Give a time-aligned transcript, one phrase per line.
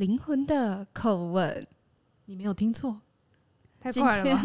[0.00, 1.66] 灵魂的口吻，
[2.24, 3.02] 你没有听错。
[3.82, 4.42] 太快了吧！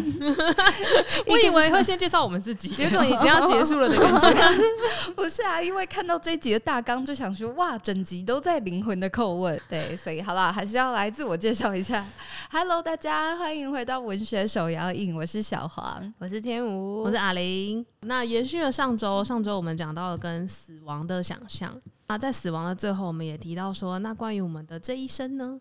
[1.28, 4.34] 我以为会先介绍我们自己，结果已经要结束了的感觉。
[5.14, 9.60] 不是啊，因为看到这一集的大纲就想说，哇，整集都在灵魂的叩问。
[9.68, 12.06] 对，所以好啦，还是要来自我介绍一下。
[12.50, 17.86] Hello，大家欢迎回到文学手摇影，我是小黄，我是天吴，我是阿玲。
[18.02, 21.78] 那延续了上周，上周我们讲到了跟死亡的想象。
[22.08, 25.60] 那在死亡的最后，我们也提到说，那关于我们的这一生呢？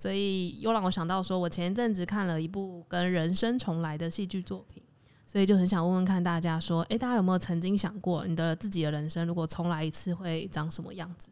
[0.00, 4.82] 所以又让我想到，说我前一阵子看了一部跟人生重来的戏剧作品，
[5.26, 11.30] 所以就很想问问看大家，说，诶，大家有没有曾经想过，你的自己的人生如果重来一次会长什么样子？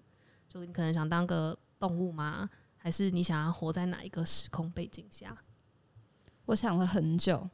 [0.51, 2.47] 就你可能想当个动物吗？
[2.77, 5.35] 还是你想要活在哪一个时空背景下？
[6.45, 7.49] 我想了很久，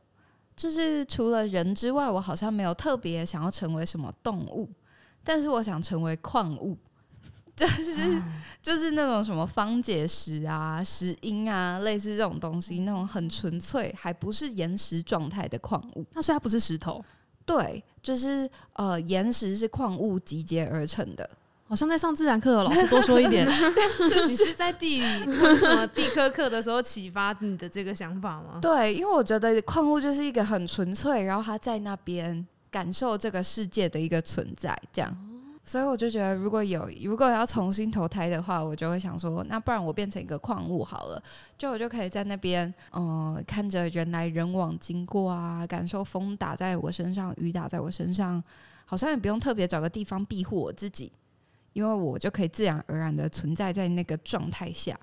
[0.56, 4.68] 就是除了人之外，我好像没有特别想要成为什么动物，
[5.22, 6.76] 但是我想成为矿物。
[7.56, 8.22] 就是
[8.60, 16.04] 就是那种什么方解石啊、石英啊，类似这种东西，那种很纯粹，还不是岩石状态的矿物。
[16.12, 17.04] 那所以它不是石头？
[17.46, 21.28] 对，就是呃，岩石是矿物集结而成的。
[21.66, 23.46] 好像在上自然课，老师多说一点。
[23.98, 25.06] 就是 你是在地理
[25.56, 28.58] 什么地科课的时候启发你的这个想法吗？
[28.60, 35.16] 对，因为我觉得矿物就是一个很纯粹，然后它在那边感受这个世界的一个存在，这样。
[35.64, 41.22] 所以我就觉得，如果有如果要重新投胎的话，我就会想说，那不然我变成一个矿物好了，
[41.56, 48.42] 就我就可以在那边，嗯、呃，看着人来人往经过啊，感受风打在我身上，雨打在我身上，
[48.84, 51.10] 好像也不用特别找个地方庇护我自己，
[51.72, 54.98] 因为我就可以自然而然的存在在那个状态下。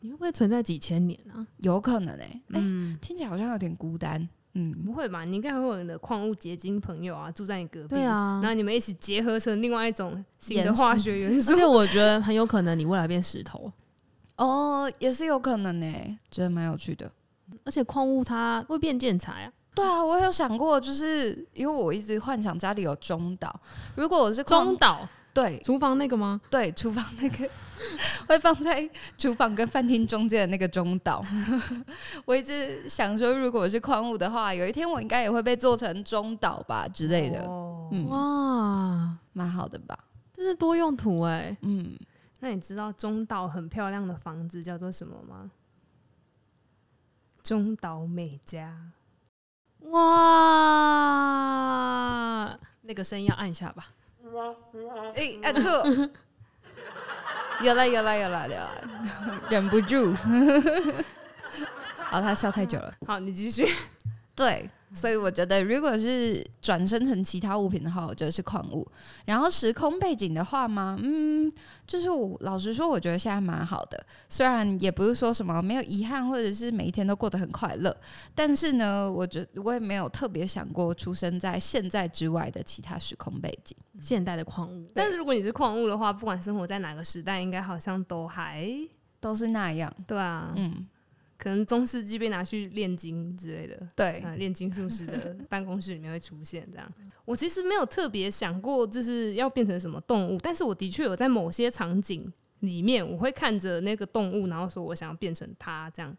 [0.00, 1.46] 你会不会存在几千年啊？
[1.58, 4.26] 有可能诶、欸，哎、嗯欸，听起来好像有点孤单。
[4.60, 5.24] 嗯，不会吧？
[5.24, 7.90] 你应该会有你的矿物结晶朋友啊，住在你隔壁。
[7.90, 11.52] 对啊，然后你们一起结合成另外一种新的化学元素。
[11.54, 13.72] 而且我觉得很有可能你未来变石头。
[14.36, 17.08] 哦，也是有可能呢、欸，觉得蛮有趣的。
[17.64, 19.52] 而且矿物它会变建材啊。
[19.74, 23.60] 对啊，我有想过，就是因为我一直幻想家里有中岛，
[23.94, 25.08] 如果我是中岛。
[25.40, 26.40] 对，厨房那个吗？
[26.50, 27.48] 对，厨房那个
[28.26, 31.24] 会放在厨房跟饭厅中间的那个中岛。
[32.26, 37.44] 我一直想说，如果我是矿物的话，有一天我应该也会被做成中岛吧之类的。
[37.46, 39.96] 哦、嗯，哇，蛮好的吧？
[40.32, 41.56] 这是多用途哎、欸。
[41.62, 41.96] 嗯，
[42.40, 45.52] 那你知道中岛很漂亮的房子叫做什么吗？
[47.44, 48.90] 中岛美嘉。
[49.82, 49.98] 哇，
[52.82, 53.94] 那个声音要按一下吧。
[55.14, 55.86] 哎、欸，按错，
[57.62, 58.70] 有了，有了，有了，有了，
[59.50, 60.14] 忍不住。
[62.10, 62.94] 好，他笑太久了。
[63.06, 63.74] 好，你继续。
[64.34, 64.68] 对。
[64.92, 68.86] 所以我觉得，如果是转生成其他物品的话，我觉得是矿物。
[69.26, 71.52] 然后时空背景的话嘛，嗯，
[71.86, 74.02] 就是我老实说，我觉得现在蛮好的。
[74.28, 77.94] 虽然也不是说什么没有遗憾，或者是每一天都过得很快乐，
[78.34, 83.76] 但是呢，我觉得我也没有特别想过出生在现在之外的其他时空背景。
[84.00, 88.68] 现代的矿物，但是如果你是矿物的话，不管生活在哪个时代，应该好像都还
[89.20, 89.92] 都是那样。
[90.06, 90.86] 对啊，嗯。
[91.38, 96.92] 可能中世纪被拿去炼金之类的，对，炼金术师的办公室里面会出现这样。
[97.24, 102.26] 我其实没有特别想过就是要变成什么动物，但是我的确有在某些场景
[102.58, 106.16] 里面，我会看着那个动物，然后说我想要变成它这样。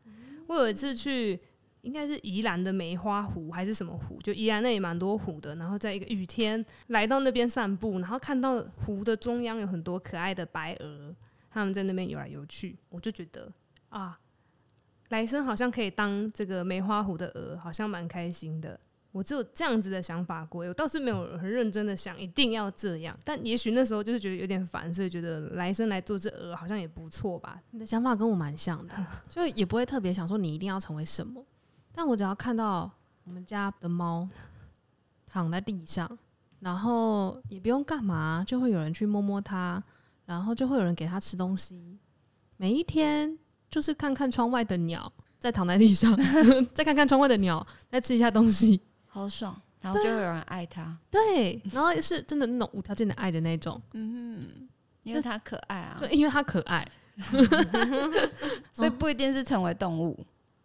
[0.48, 1.38] 我有一次去，
[1.82, 11.14] 应该是宜兰的梅花湖还是什么湖，就宜兰那里蛮多湖的，然后在一个雨天来到那边散步，然后看到湖的中央有很多可爱的白鹅，
[11.50, 13.52] 他们在那边游来游去，我就觉得
[13.90, 14.18] 啊。
[15.10, 18.80] 来生好像可以当这个梅花湖的鹅，好像蛮开心的。
[19.12, 23.18] 我只有这样子的想法过，我倒是没有很认真的想一定要这样。
[23.24, 27.60] 但也许那时候就是觉得有点烦，所以觉得来生来做这鹅好像也不错吧。
[27.72, 28.96] 你的想法跟我蛮像的，
[29.28, 31.44] 就也不会特别想说你一定要成为什么。
[31.92, 32.90] 但我只要看到
[33.24, 34.30] 我们家的猫
[35.26, 36.20] 躺在地上，
[36.60, 39.84] 然后也不用干嘛，就会有人去摸摸它，
[40.28, 41.98] 然后就会有人给它吃东西。
[42.58, 43.40] 每一天。
[43.70, 46.16] 就是看看窗外的鸟，再躺在地上，
[46.74, 49.60] 再看看窗外的鸟，再吃一下东西，好爽。
[49.82, 54.68] 然后就会有人爱他，对，然后是真的那种无条件的爱的那种，嗯，
[55.04, 56.86] 因为他可爱啊，对，因为他可爱，
[58.76, 60.20] 所以不一定是成为动物。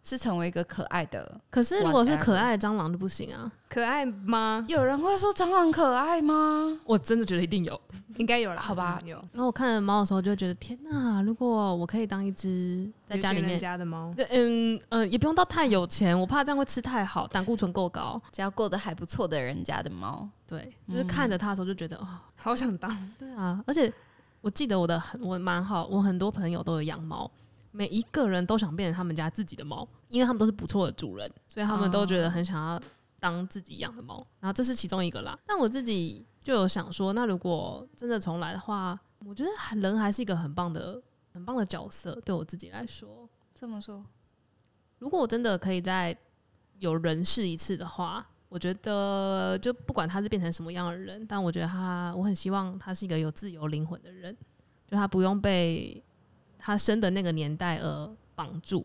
[0.07, 3.51] 是成为一个可爱的，可是如果是可爱的蟑螂就不行啊？
[3.67, 4.63] 可爱吗？
[4.69, 6.79] 有人会说蟑螂可爱吗？
[6.85, 7.81] 我真的觉得一定有，
[8.17, 9.01] 应该有了，好吧？
[9.03, 9.15] 有。
[9.33, 11.23] 然后我看猫的时候就会觉得，天哪！
[11.23, 22.07] 如果我可以当一只在家里面家的猫，嗯嗯，也不用到太有钱，我怕这样会吃太好，胆固醇够高，只要过得还不错的人家的猫，对，就是看着它的时候就觉得，哦，
[22.37, 22.95] 好想当。
[23.17, 23.91] 对啊，而且
[24.41, 27.29] 我记得我的很，我蛮好，我很多朋友都有养猫。
[27.75, 32.81] 每一个人都想变成他们家自己的猫，因为他们都是不错的主人，所以他们都觉得很想要
[33.19, 34.25] 当自己养的猫。
[34.39, 35.37] 然后这是其中一个啦。
[35.45, 41.01] 但我自己就有想说，那如果真的重来的话，我觉得人还是一个很棒的、
[41.33, 42.17] 很棒的角色。
[42.23, 44.01] 对我自己来说，这么说，
[44.99, 46.17] 如果我真的可以再
[46.79, 54.33] 有人试一次的话，我觉得就不管他是变成什么样的人，但我觉得他，我很希望他是一个有自由灵魂的人，
[54.87, 56.01] 就他不用被。
[56.65, 58.83] 他生的那个年代而绑住，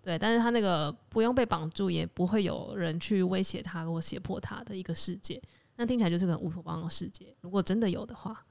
[0.00, 5.38] 对，但是他那个不用被绑住，也不会有人去威胁他或胁迫他的一个世界，
[5.76, 7.26] 那听起来就是个乌托邦的世界。
[7.42, 8.42] 如果真的有的话，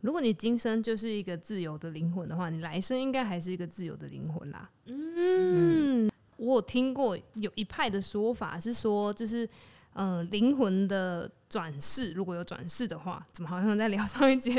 [0.00, 4.68] 如果你今生就是一个自由的灵魂的话，你来生应该还是一个自由的灵魂啦。
[4.86, 9.48] 嗯，嗯，我有听过有一派的说法是说，就是。
[9.98, 14.52] 嗯，灵魂的转世，如果有转世的话，怎么好像在聊上一节？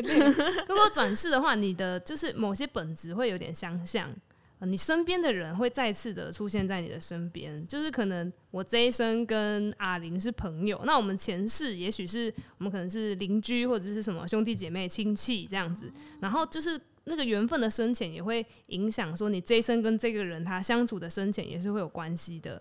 [0.68, 4.10] 如果转世的话，你的就是某些本质会有点相像，
[4.62, 22.60] 你身边的人会再次的出现在你的身边，就是可能我这一生跟阿玲是朋友，那我们前世也许是我们可能是邻居或者是什么兄弟姐妹亲戚这样子，然后就是那个缘分的深浅也会影响说你这一生跟这个人他相处的深浅也是会有关系的。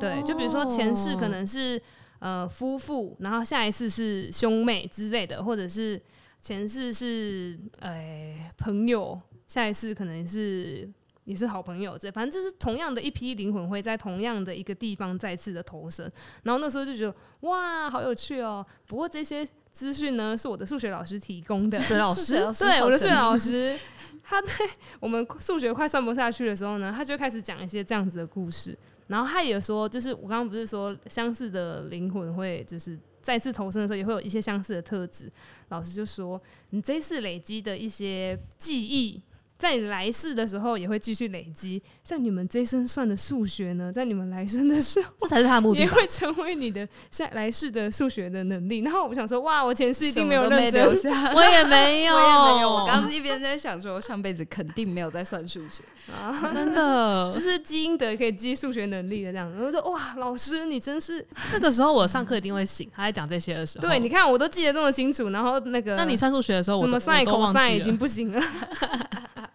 [0.00, 1.80] 对，就比如说前世可能是
[2.18, 6.00] 呃夫妇，然后下一次是兄妹之类的，或者是
[6.40, 10.88] 前世是呃朋友，下一次可能是
[11.24, 16.10] 也是好朋友，这反正就是同样的一批灵魂会在同样的一个地方再次的投生，
[16.44, 18.64] 然后那时候就觉得哇，好有趣哦。
[18.86, 23.76] 不过这些资讯呢是我的数学老师提供的，数学老师，对，我的数学老师，
[24.22, 24.52] 他在
[25.00, 28.76] 我们数学快算不下去的时候呢，他就开始讲一些这样子的故事。
[29.08, 35.30] 然后他也说，就是我刚刚不是说相似的灵魂会就是再次投生的时候也会有一些相似的特质。
[35.68, 39.22] 老师就说，你这次累积的一些记忆。
[39.58, 48.80] 在你来世的时候也会继续累积，像你们这一生算的数学呢，在你们来生的时候，这才是他的目的，也会成为你的下来世的数学的能力。
[48.80, 50.84] 然后我想说，哇，我前世一定没有认真，
[51.34, 52.70] 我也没有，我也没有。
[52.70, 55.82] 我刚刚一边在想说，我上辈子肯定没有在算数学
[56.12, 59.50] 啊，真的，就是基因德可以积数学能力的这样。
[59.54, 65.30] 然后说，哇，老师你真是， 这个时候我上课一定会醒，他在讲这些的时候，对，你看我都记得这么清楚。
[65.30, 68.42] 然后那个，那你算数学的时候，我怎么算口算已经不行了。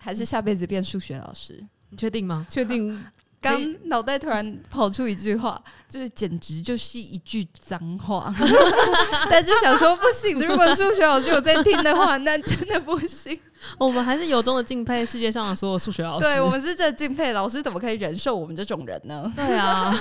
[0.01, 1.63] 还是下辈子变数学老师？
[1.89, 2.45] 你确定吗？
[2.49, 2.99] 确定。
[3.41, 5.59] 刚脑袋突然跑出一句话，
[5.89, 8.31] 就是简直就是一句脏话。
[9.31, 13.39] 但就想说不行，如果数学老师有在听的话，那真的不行。
[13.79, 16.25] 我们还是由衷的敬佩世界上的所有数学老师。
[16.25, 19.33] 对，我们是这敬佩老师，怎么可以忍受我们这种人呢？
[19.35, 19.91] 对啊，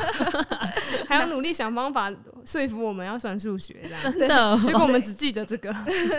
[1.08, 2.12] 还要努力想方法
[2.44, 4.60] 说服我们要算数学，真的。
[4.62, 5.74] 结果我们只记得这个，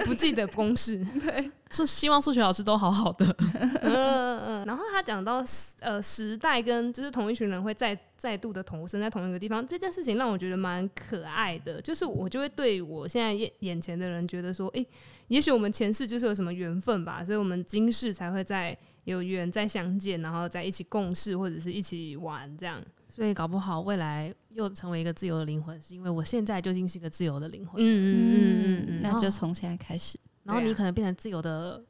[0.05, 0.97] 不记得公式。
[1.23, 3.25] 对，是希望数学老师都好好的。
[3.49, 4.65] 嗯 嗯嗯。
[4.65, 11.81] 然后他讲到时呃时代跟就是同一群人会再再度的投生在同一个地方，这件事情让我觉得蛮可爱的。
[11.81, 14.85] 就是我就会对我现在眼眼前的人觉得说，哎、
[15.29, 22.81] 也许我们前世就是有什么缘分吧，所以我们今世才会在有缘再相见，然后在一起共事或者是一起玩这样。
[23.09, 27.81] 所以搞不好未来又成为一个自由的灵魂，是因为我现在究竟是一个自由的灵魂。
[27.81, 30.17] 嗯嗯嗯嗯嗯，那就从现在开始。
[30.43, 31.83] 然后你可能变成自由的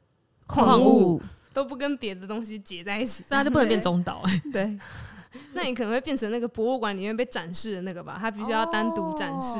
[0.46, 1.20] 矿物，
[1.52, 4.42] 都不跟别的东西结在一起， 那就不能变中岛哎。
[4.52, 4.78] 对，
[5.54, 8.16] 那你可能会变成那个博物馆里面被展示的那个吧？
[8.20, 9.58] 它必须要单独展示，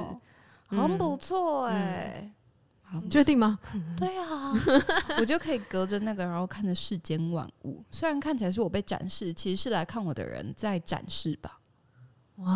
[0.69, 2.31] 很不错哎。
[3.03, 3.59] 你确定吗？
[3.97, 4.53] 对啊，
[5.19, 7.83] 我就可以隔着那个，然后看着世间万物。
[7.91, 11.59] 虽然看起来是我被展示，其实是来看我的人在展示吧。
[12.37, 12.47] 哇，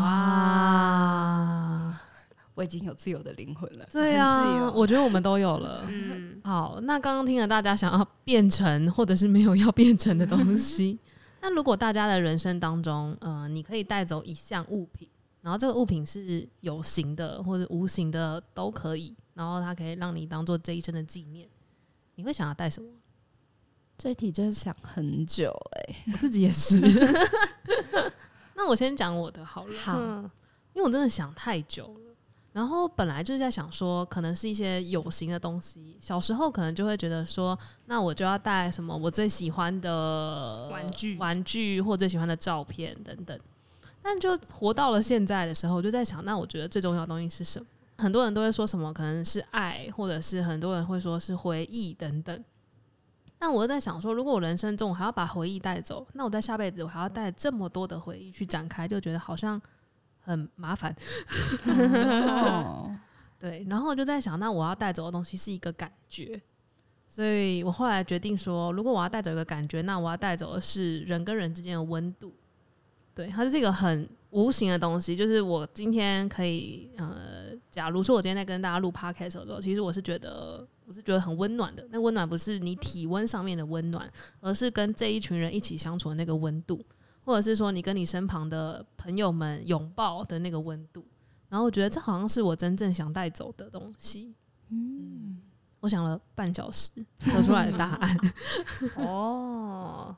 [2.56, 3.86] 我已经有自由的灵魂了。
[3.92, 5.86] 对啊，我觉得我们都有了。
[5.88, 10.98] 嗯，好，那刚刚听了大家想要变成或者是没有要变成的东西，
[11.40, 15.08] 那如果大家的人生当中，呃，你可以带走一项物品，
[15.42, 19.14] 然后这个物品是有形的或者无形的都可以。
[19.34, 21.46] 然后它可以让你当做这一生的纪念，
[22.14, 22.88] 你会想要带什么？
[23.98, 26.80] 这题真的想很久哎、欸，我自己也是。
[28.56, 30.00] 那我先讲我的好了，好，
[30.72, 32.05] 因为我真的想太久了。
[32.56, 35.94] 然后本来就是在想说，可能是一些有形的东西。
[36.00, 43.38] 小时候可能就会觉得说，那我就要带什么我最喜欢的玩具、玩具或最喜欢的照片等等。
[44.00, 47.66] 但就活到了现在的时候，我就在想，那我觉得最重要的东西是什么？
[47.98, 52.42] 很多人都会说什么，可能是爱，或者是很多人会说是回忆等等。
[53.38, 59.60] 但我在想说，如果我人生中我还要把回忆带走，那我在下辈子我还要带这么多的回忆去展开，就觉得好像
[60.26, 60.94] 很麻烦。
[63.38, 66.40] 对，然后我就在想，那我要带走的东西是一个感觉，
[67.06, 72.34] 所以我后来决定说，如果我要带走一个感觉，那我要带走的是人跟人之间的温度。
[73.14, 75.14] 对，它就是一个很无形的东西。
[75.14, 81.86] 就是我今天可以，呃，假如说我今天在跟大家录 podcast 的时候，其实我是觉得，我是觉得很温暖的。
[81.90, 86.84] 那温暖不是你体温上面的温暖，而是跟这一群人一起相处的那个温度，
[87.26, 91.04] 或者是说你跟你身旁的朋友们拥抱的那个温度。
[91.50, 94.34] 然后我觉得这好像是我真正想带走的东西。
[94.70, 95.42] 嗯。
[95.80, 96.90] 我想了半小时，
[97.20, 98.18] 得出来的答案。
[98.96, 100.16] 哦，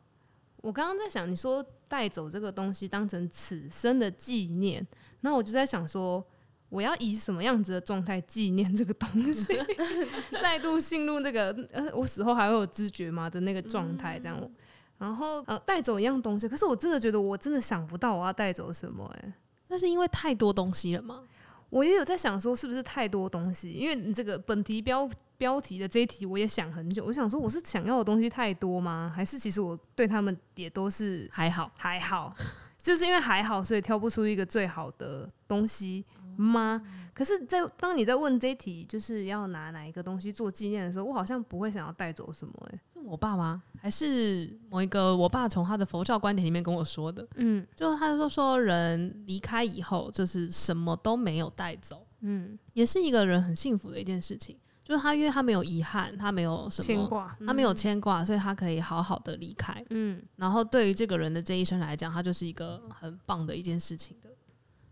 [0.62, 4.86] 我刚刚在想，你说带走这个东西当成此生的纪念，
[5.20, 6.24] 那我就在想说，
[6.70, 9.52] 我要以什么样子的状态纪念这个东西？
[10.40, 14.18] 再度进入那个呃，我死后还会有知觉吗的那个状态？
[14.18, 14.50] 这样，
[14.98, 19.26] 然后呃，带走一样东西，可是我真的觉得我真的想不到我要带走什么、欸。
[19.26, 19.32] 哎，
[19.68, 21.22] 那是因为太多东西了吗？
[21.70, 23.72] 我也有在想说，是不是太多东西？
[23.72, 25.08] 因为你这个本题标。
[25.38, 29.12] 标题的这一题我也想很久，我想说我是想要的东西太多吗？
[29.14, 32.34] 还是其实我对他们也都是还好还好，
[32.76, 36.04] 就是因为还好，所以挑不出一个最好的东西
[36.36, 36.82] 吗？
[37.14, 42.74] 可是，在当你在问这一题，就是要拿哪一个东西做纪念的时候，我好像不会想要带走什么、欸。
[42.74, 43.62] 哎，是我爸吗？
[43.80, 47.26] 还是某一个我爸从他的佛教观点里面跟我说的？
[47.36, 54.58] 嗯，就他就说人离开以后，就是什么都没有带走，嗯，也是一个人很幸福的一件事情。
[54.84, 59.84] 就是他，因为他没有遗憾，他没有什么牵挂，他没有牵挂，所以他可以好好的离开。
[59.90, 64.30] 嗯，然后对于这个人的这一生来讲，他就是一个很棒的一件事情的。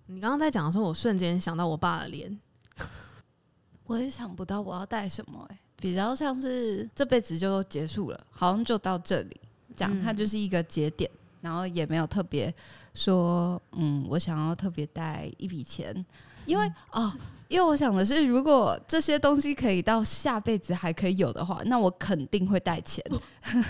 [0.04, 2.38] 你刚刚在讲的时候，我瞬间想到我爸的脸，
[3.86, 9.36] 我也想不到我要带什么、欸，哎，比较像是这辈子就结束了，好像就到这里，
[9.76, 12.52] 讲它就是一个节点，然后也没有特别
[12.94, 16.04] 说，嗯，我想要特别带一笔钱。
[16.46, 17.12] 因为哦，
[17.48, 23.04] 因为我想的是，如果这些东西可以到下辈子还可以有的话，那我肯定会带钱。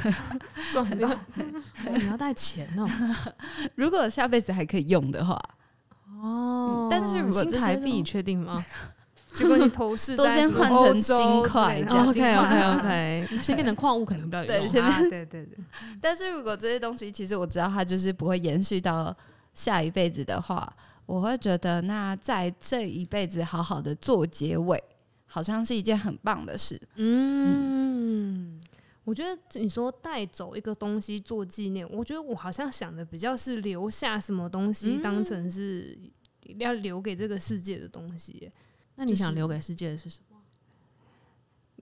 [0.70, 1.08] 赚到
[1.90, 2.86] 你要带钱哦！
[3.74, 5.40] 如果下辈子还可以用的话，
[6.20, 8.62] 哦、嗯，但是如果新台币，你确定吗？
[9.36, 14.60] 结果你头饰都先换成金块，OK OK OK，先变成矿物可能比较有用。
[14.62, 15.58] 对，先变、啊、对对对。
[16.00, 19.14] 但是如果这些东西，其实我知道它就是不会延续到
[19.54, 20.72] 下一辈子的话。
[21.06, 24.82] 我会觉得，那在这一辈子好好的做结尾，
[25.24, 26.76] 好像是一件很棒的事。
[26.96, 28.60] 嗯，
[29.04, 35.96] 我觉得你说带走一个东西做纪念，我觉得我好像想的比较是留下什么东西，当成是
[36.58, 38.50] 要留给这个世界的东西。
[38.96, 40.36] 那你想留给世界的是什么？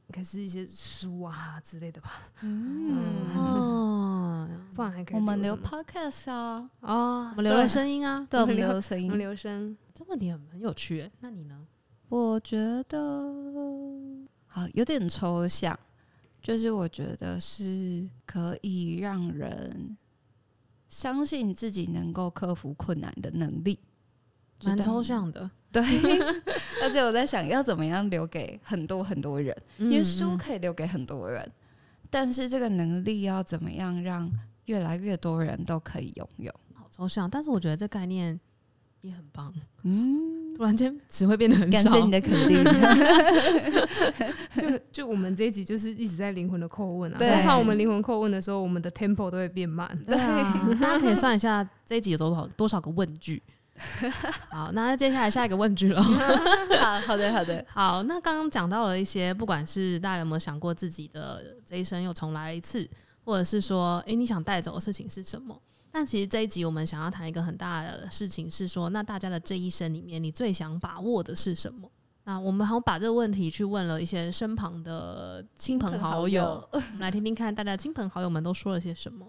[0.07, 2.29] 应该是一些书啊之类的吧。
[2.43, 2.95] 嗯，
[3.35, 5.17] 嗯哦，不然还可以。
[5.17, 9.77] 我们留 podcast 啊，哦，我们留了声音啊， 对，我们留了声音，我们留声。
[9.95, 11.11] 这问题很很有趣。
[11.21, 11.67] 那你呢？
[12.09, 13.25] 我觉得
[14.47, 15.77] 好有点抽象，
[16.43, 19.97] 就是我觉得是可以让人
[20.87, 23.81] 相信自己能够克服困难的能力，
[24.65, 25.51] 蛮抽象的。
[25.75, 25.83] 对，
[26.83, 31.51] 而且我在想要怎么样留给很多很多人，因为书可以留给很多人，
[32.09, 34.31] 但是这个能力要怎么样让
[34.67, 36.53] 越来越多人都可以拥有？
[36.75, 38.39] 好抽象，但是我觉得这概念
[39.01, 39.53] 也很棒。
[39.83, 42.65] 嗯，突然间只会变得很少，感谢你的肯定。
[44.57, 49.89] 就就我们这一集就是一直在灵魂的叩问啊，通常我们灵魂叩问的时候，我们的 tempo 都会变慢。
[50.07, 53.43] 对啊，大家可以算一下这一集有多少多少个问句。
[54.51, 56.01] 好，那接下来下一个问句了。
[56.81, 58.03] 好好的，好的，好。
[58.05, 62.89] 那刚刚讲到了一些，不管是大家有没有想过自己的这一生又重来一次，
[63.25, 65.61] 或者是说，诶、欸，你想带走的事情是什么？
[65.91, 71.91] 但其实这一集我们想要谈一个很大的事情，是说，那大家的这一生里面，你最想把握的是什么？
[72.27, 79.27] 那我们好像把这个问题去问了一些身旁的亲朋好友，好友 来听听看，大家亲朋好友们都说了些什么。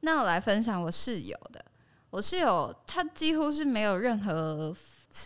[0.00, 1.64] 那我来分享我室友的。
[2.16, 4.74] 我室友他几乎是没有任何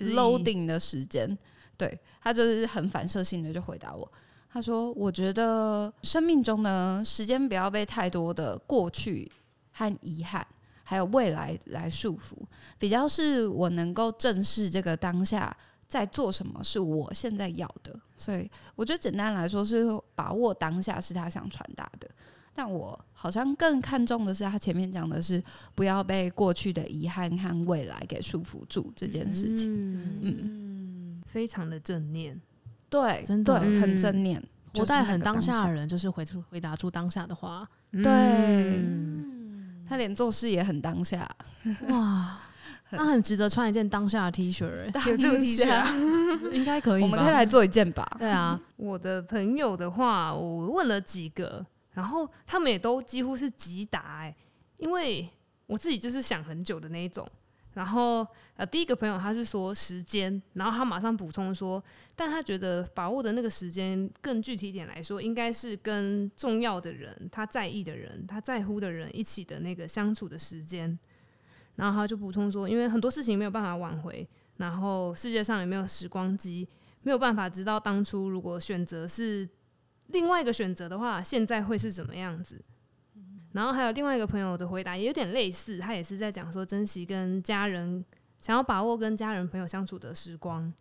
[0.01, 1.39] loading 的时间，
[1.77, 4.13] 对，他就是很反射性的就回答我。
[4.53, 9.31] 他说：“我觉得生命中呢，时间不要被太多的过去
[9.71, 10.45] 和遗憾，
[10.83, 12.35] 还有未来来束缚，
[12.77, 15.57] 比较是我能够正视这个当下
[15.87, 17.95] 在做什么，是我现在要的。
[18.17, 22.11] 所以我觉得简单来说是把握当下，是他想传达的。”
[22.61, 25.43] 但我好像更看重的是，他前面讲的是
[25.75, 29.73] 不要被过去的遗憾和未来给束缚住这件事情。
[29.73, 32.39] 嗯，嗯，非常的正念，
[32.91, 34.43] 对，真的很正念，
[34.75, 37.67] 活在很当下的人，就是回出回答出当下的话。
[37.93, 41.27] 对，嗯，他连做事也很当下，
[41.89, 42.43] 哇，
[42.93, 44.67] 他很值得穿一件当下的 T 恤，
[45.09, 45.91] 有这种 T 恤啊，
[46.53, 47.03] 应该可以。
[47.03, 48.07] 我们可以来做一件吧。
[48.19, 54.35] 对啊，我的朋友的话，我问了几个，然后他们也都几乎是急答哎，
[54.79, 55.29] 因为
[55.67, 57.29] 我自己就是想很久的那一种。
[57.75, 61.83] 然后呃，第一个朋友他是说时间，然后他马上补充说，
[62.17, 70.99] 但他觉得把握的那个时间更具体点来说，应该是跟重要的人、他在意的人、他在乎的人一起的那个相处的时间。
[71.77, 76.69] 然后他就补充说，因为很多事情没有办法挽回，然后世界上也没有时光机，
[77.03, 79.49] 没有办法知道当初如果选择是
[80.13, 82.63] 另外一个选择的话，现在会是怎么样子。
[83.53, 88.05] 然后还有另外一个朋友的回答也有点类似，他也是在讲说珍惜跟家人，
[88.39, 90.73] 想要把握跟家人朋友相处的时光，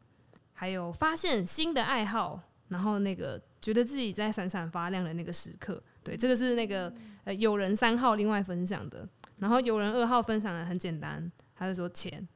[0.53, 5.81] 还有发现新的爱好，然后那个觉得自己在闪闪发亮的那个时刻。
[6.03, 6.93] 对，这个是那个
[7.23, 9.07] 呃友人三号另外分享的，
[9.37, 12.27] 然后友人二号分享的很简单，他就说钱，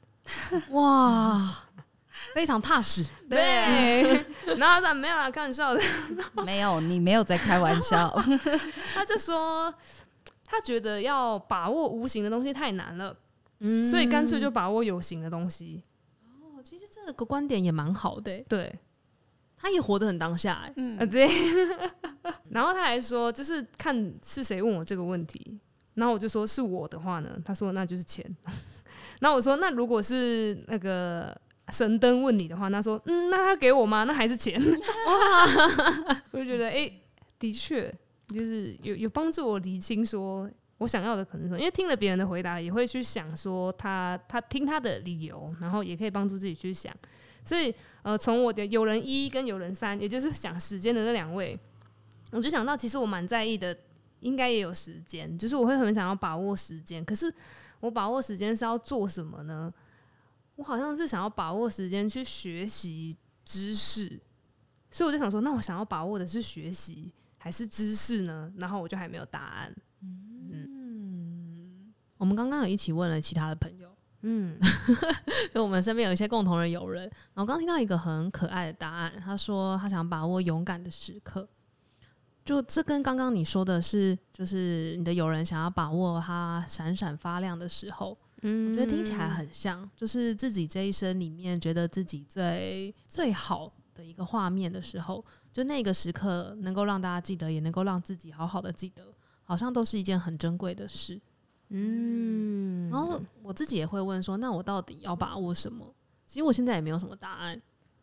[0.72, 1.64] 哇，
[2.34, 3.06] 非常踏实。
[3.30, 4.04] 对，
[4.58, 5.82] 然后他说没有啦，开玩笑的，
[6.46, 8.10] 没有，你没有在开玩笑，
[8.94, 9.74] 他就说。
[10.46, 13.16] 他觉得要把握无形的东西太难了，
[13.62, 15.82] 嗯，所以干脆就把握有形的东西。
[16.28, 18.72] 哦，其实这个观点也蛮好的，对，
[19.58, 21.28] 他也活得很当下，嗯，啊，对。
[22.52, 25.60] 然后他还说，就是看是谁问我这个问题，
[25.96, 28.24] 然后我就说是我的话呢，他说那就是钱。
[29.22, 31.36] 然后我说那如果是那个
[31.70, 34.04] 神灯问你的话，他说嗯，那他给我吗？
[34.04, 34.62] 那还是钱。
[34.62, 37.02] 哇， 我就觉得哎，欸，
[37.40, 37.94] 的确。
[38.30, 46.92] 就是有有帮助我理清说我想要的可能因为听了别人的回答，也会去想说他他听他的理由，然后也可以帮助自己去想。
[47.44, 51.60] 所以呃，从我的有人一跟有人三，也就是想时间的那两位，
[52.32, 53.78] 我就想到其实我蛮在意的，
[54.22, 57.04] 应该也有时间，就是我会很想要把握时间。
[57.04, 57.32] 可是
[57.82, 59.72] 我把握时间是要做什么呢？
[60.56, 64.22] 我好像是想要把握时间去学习知识，
[64.90, 67.14] 所以我就想说，那我想要把握的是学习。
[67.38, 68.50] 还是知识呢？
[68.58, 69.76] 然后我就还没有答案。
[70.02, 74.58] 嗯，我们刚刚有一起问了其他的朋友，嗯，
[75.54, 77.04] 就我们身边有一些共同的友人。
[77.34, 81.46] 然后刚刚听到一个很可爱的答案，他说他想把握勇敢的时刻。
[82.46, 95.24] 就这跟刚刚你说的是，就是你的友人想要把握他闪闪发亮的时候，嗯，我觉得听起来很像，就是自己这一生里面觉得自己最最好的一个画面的时候。
[95.52, 101.22] 就那个时刻，能够让大家记得，也能够让自己好好的记得，好像都是一件很珍贵的事。
[101.70, 105.94] 嗯，然后我自己也会问说，那我到底要把握什么？
[106.26, 107.62] 其实我现在也没有什么答案。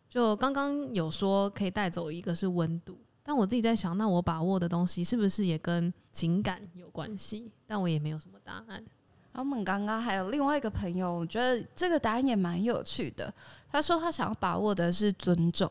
[0.09, 7.53] 就刚刚有说可以带走一个是温度，但我自己在想，那我把握的东西是不是也跟情感有关系？
[7.67, 8.85] 但我也没有什么答案。
[9.33, 13.33] 然后我们刚刚还有另外一个朋友，我觉得这个答案也蛮有趣的。
[13.71, 15.71] 他说他想要把握的是尊重。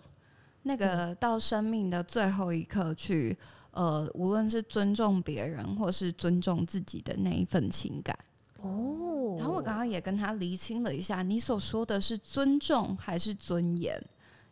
[0.64, 3.36] 那个到生命的最后一刻去，
[3.72, 8.18] 呃，无论是尊重别人或是尊重自己的那一份情感
[8.62, 9.38] 哦。
[9.38, 13.98] 然后我刚刚也跟他厘清了一下，你所说的是尊重还是尊严？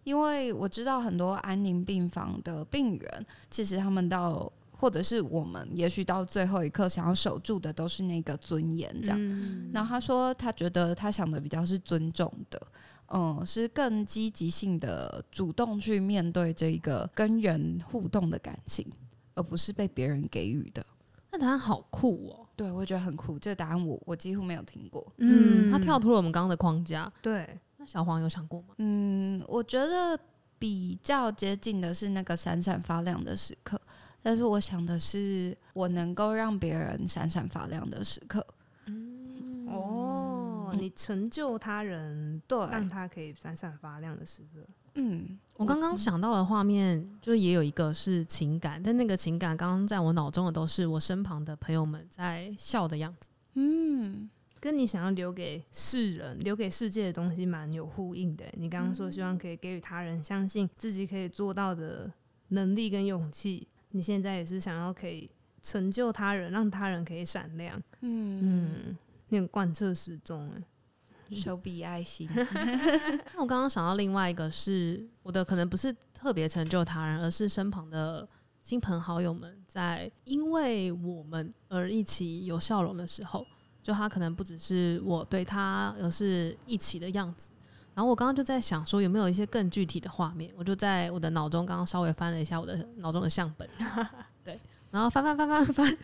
[0.06, 9.18] 因为我知道很多安宁病房的病人，其实他们到或者是我们，也许到最后一刻想要守住的都是那个尊严，这样。
[9.20, 9.72] 嗯。
[9.74, 12.62] 然后他说，他觉得他想的比较是尊重的。
[13.10, 18.86] 嗯，是更积极性的主动去面对这个跟人互动的感情，
[19.34, 20.86] 而不是被别人给予的。
[21.32, 22.46] 那答案好酷哦！
[22.56, 23.40] 对，我觉得很酷。
[23.40, 25.06] 这个答案我我几乎没有听过。
[25.20, 27.10] 嗯，他跳脱了我们刚刚的框架。
[27.22, 28.76] 对，那小黄有想过吗？
[28.80, 30.20] 嗯，我觉得
[30.60, 33.80] 比较接近的是那个闪闪发亮的时刻，
[34.28, 38.46] 但是我想的是我能够让别人闪闪发亮的时刻。
[38.88, 40.76] 嗯，哦。
[40.78, 44.68] 你成就他人，对，让他可以闪闪发亮的时刻。
[44.96, 53.30] 嗯，我刚刚想到的画面，就也有一个是情感，但那个情感刚刚在我脑中的都是我身旁的朋友们在笑的样子。
[53.54, 58.44] 嗯，跟你想要留给世人、留给世界的东西蛮有呼应的。
[58.58, 62.12] 你刚刚说希望可以给予他人相信自己可以做到的
[62.50, 65.30] 能力跟勇气，你现在也是想要可以
[65.62, 67.82] 成就他人，让他人可以闪亮。
[68.02, 68.98] 嗯嗯。
[69.30, 72.30] 那种贯彻始终，哎，手比爱心。
[72.34, 78.26] 那我刚刚想到另外一个是我的，可能不是特别成就他人，而是身旁的
[78.62, 83.46] 亲朋好友们在因为我们而一起有笑容的时候，
[83.84, 87.52] 就他可能不只是我对他，而是一起的样子。
[87.98, 90.54] 然后我刚刚就在想说，有没有一些更具体的画面？
[90.56, 93.68] 我就在我的脑中刚刚稍微翻了一下我的脑中的相本，
[94.46, 94.60] 对。
[94.92, 95.98] 然后翻翻翻翻翻，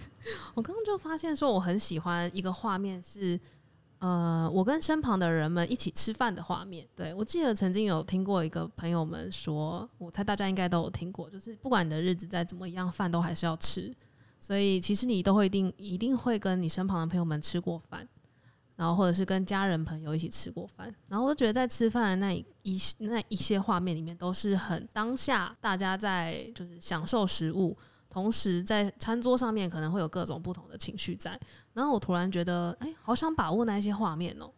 [0.55, 3.39] 我刚刚就发现说，我很喜欢一个画面是，
[3.99, 6.83] 呃，我跟身旁的人们一起吃饭的画面。
[6.95, 13.93] 对，我记得曾经有听过一个朋友们说，我猜大家应该都有听过，就是不管你的日子再怎么样，饭都还是要吃。
[14.39, 18.07] 所以其实你都会一定一定会跟你身旁的朋友们吃过饭。
[18.83, 27.77] 然后或者是跟家人朋友一起吃过饭，然后我就觉得在吃饭的那一那一些画面里面都是很当下，大家在就是享受食物，
[28.09, 31.39] 同时在餐桌上面可能会有各种不同的情绪在。
[31.71, 34.51] 然后我突然觉得，哎，好想把握那一些画面哦！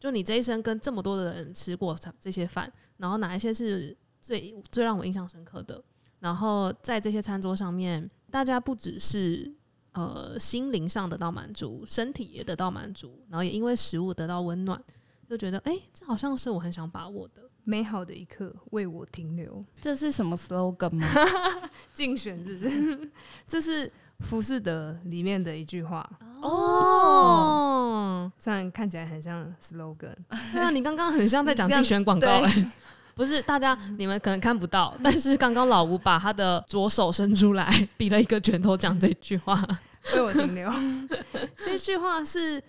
[0.00, 5.80] 就你这一生跟这么多的人吃过这些饭，然后哪一些是最最让我印象深刻的？
[6.18, 9.54] 然后在这些餐桌上面，大家不只是。
[9.98, 14.80] 呃，心灵上得到满足，身体也得到满足，然后也因为食物得到温暖，
[15.28, 19.64] 就觉得哎、欸，这好像是我很想把握的美好的一刻，为我停留。
[19.80, 21.04] 这是什么 slogan 吗？
[21.96, 23.10] 竞选是不是？
[23.48, 26.08] 这是浮士德里面的一句话
[26.42, 30.14] 哦，虽然看起来很像 slogan。
[30.54, 32.70] 对啊，你刚刚很像在讲竞选广告哎、欸。
[33.16, 39.60] 不是，大家你们可能看不到，但是刚刚老吴把他的左手伸出来，比了一个拳头，讲这句话。
[40.14, 40.70] 为我停留。
[41.64, 42.62] 这句话是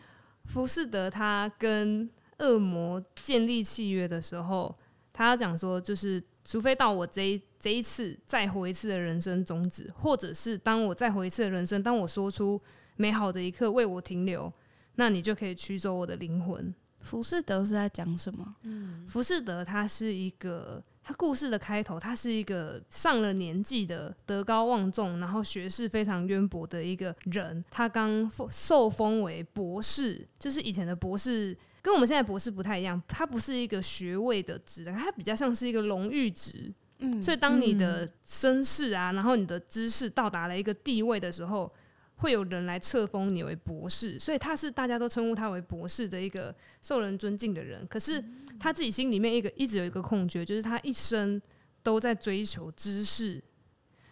[0.45, 4.75] 浮士德他跟恶魔建立契约的时候，
[5.13, 12.61] 他讲说，就是除非到我这一这一次再活一次的人生终止，或者是当我再活一次的人生，当我说出
[12.95, 14.51] 美好的一刻为我停留，
[14.95, 16.73] 那你就可以取走我的灵魂。
[17.01, 18.55] 浮士德是在讲什么？
[18.63, 27.65] 嗯，浮士德他是一个，他故事的开头，他是一个上了年纪的德高望重，然后学识非常渊博的一个人。
[27.71, 36.71] 他刚受封为博士，就是以前的博士跟我们现在博士不太一样，他不是一个学位的职，他比较像是一个荣誉职。
[36.99, 41.73] 嗯，所以当你的身世啊，然后你的知识到达了一个地位的时候。
[42.21, 47.87] 会有人来册封你为博士，所以他是大家都称呼他为博士的一个受人尊敬的人。
[47.87, 48.21] 可是
[48.59, 51.41] 他自己心里面一个一直有一个空缺，就是他一生
[51.81, 53.41] 都在追求知识。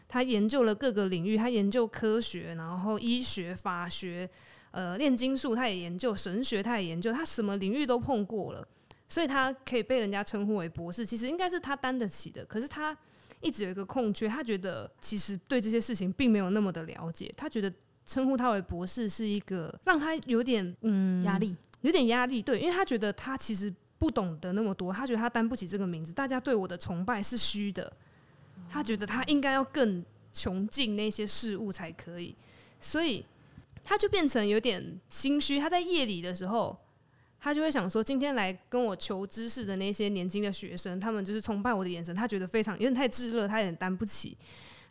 [0.08, 4.30] 他研究了各个领域，他研究科学，然后医学、法学，
[4.72, 8.68] 呃，炼金术，他也研究神学，他也研究，他什么领域都碰过了，
[9.10, 11.06] 所以他可以被人家称呼为博士。
[11.06, 12.98] 其实应该是他担得起的，可是他
[13.42, 17.72] 一直有一个空缺，他觉得其实对这些事情并没有那么的了解，他觉得。
[18.10, 27.92] 称呼他为博士是一个让他有点嗯压力，有点压力，对，因为他觉得他其实不懂得那么多，他觉得他担不起这个名字，大家对我的崇拜是虚的，
[28.70, 32.36] 他觉得他应该要更穷尽那些事物才可以，
[32.80, 33.26] 所以
[33.84, 35.60] 他就变成有点心虚。
[35.60, 36.78] 他在夜里的时候，
[37.40, 44.38] 他就会想说，今天来跟我求知识的那些年轻的学生，他们就是崇拜我的眼神，他觉得非常有点太炙热，他有点担不起。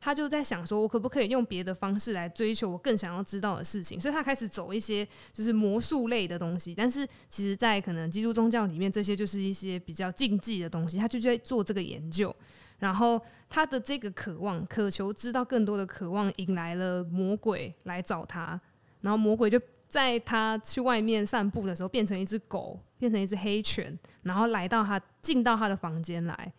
[0.00, 4.00] 他就在想说，我可不可以用别的方式来追求我更想要知道的事情？
[4.00, 6.74] 所以他开始走一些就是魔术类的东西。
[6.74, 10.98] 但是其实，在可能基督宗教里面，这些就是一些比较禁忌的东西。
[10.98, 12.34] 他就在做这个研究，
[12.78, 18.60] 然后他的这个渴望、渴求知道更多的渴望，引来了魔鬼来找他。
[19.00, 26.52] 然后魔鬼就在他去外面散步的时候，变成一只狗，变成一只黑犬，然后来到他进到他的房间来。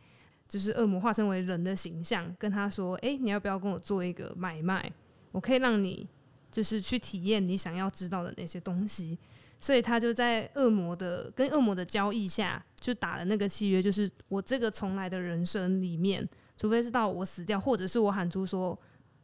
[0.48, 4.90] 就是恶魔化身为人的形象，跟他说：“哎、你要不要跟我做一个买卖？
[5.32, 6.08] 我可以让你
[6.50, 9.20] 就是去体验你想要知道的那些东西。”
[9.60, 18.80] 所以他就在恶魔的跟恶魔的交易下，就打了那个契约，就是我这个重来的人生里面，除非是到我死掉，或者是我喊出说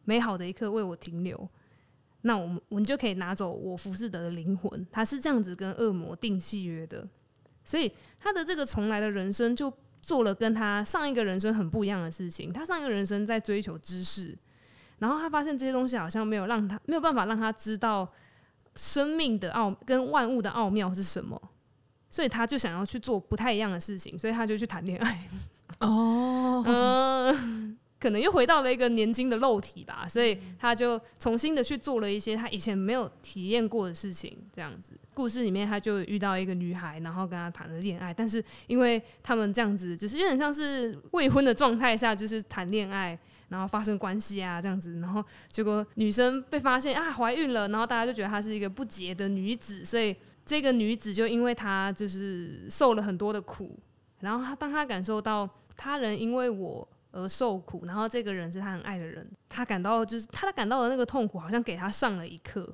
[0.06, 1.48] 美好的一刻为我停留，
[2.22, 4.86] 那我们我们就可以拿走我浮士德的灵魂。
[4.92, 7.08] 他是这样子跟恶魔订契约的，
[7.64, 9.72] 所以他的这个重来的人生就。
[10.04, 12.54] 做了跟他上一个人生很不一样的事情。
[12.54, 14.38] 他上一个人生在追求知识，
[15.00, 18.08] 然后他发现这些东西好像没有让他没有办法让他知道
[18.76, 21.42] 生命的奥跟万物的奥妙是什么，
[22.10, 25.28] 所以他就想要去做不太一样的事情，所以他就去谈恋爱。
[25.80, 27.78] 哦，嗯。
[28.00, 34.38] 可能又回到了一个年轻的肉体吧，所以他就重新的去做了一些他以前没有体验过的事情。
[34.54, 38.14] 这样子，故事里面他就遇到一个女孩，然后跟他谈了恋爱。
[38.14, 43.18] 但是因为他们这样子，就是有点像是未婚的状态下，就是谈恋爱，
[43.50, 45.00] 然后发生关系啊这样子。
[45.00, 53.78] 然后结果女生被发现啊怀孕了，然后大家就觉得她是一个不洁的女子，所以这个女子就因为她就是受了很多的苦，
[54.20, 56.88] 然后她当她感受到他人因为我。
[57.16, 62.68] 而受苦，然后这个人是他很爱的人，他感到就是他感到的那个痛苦，好像给他上了一课，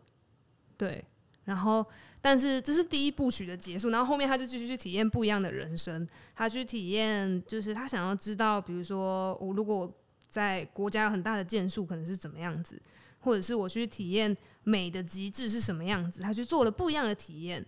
[0.77, 1.03] 对。
[1.43, 1.85] 然后，
[2.21, 9.89] 但是这是第一部曲的结束，然后后面他就继续去体验不一样的人生，他去体验，就是他想要知道，比如说我如果
[10.29, 12.81] 在国家有很大的建树，可能是怎么样子，
[13.19, 17.65] 或者是我去体验美的极致是什么样子，他去做了不一样的体验。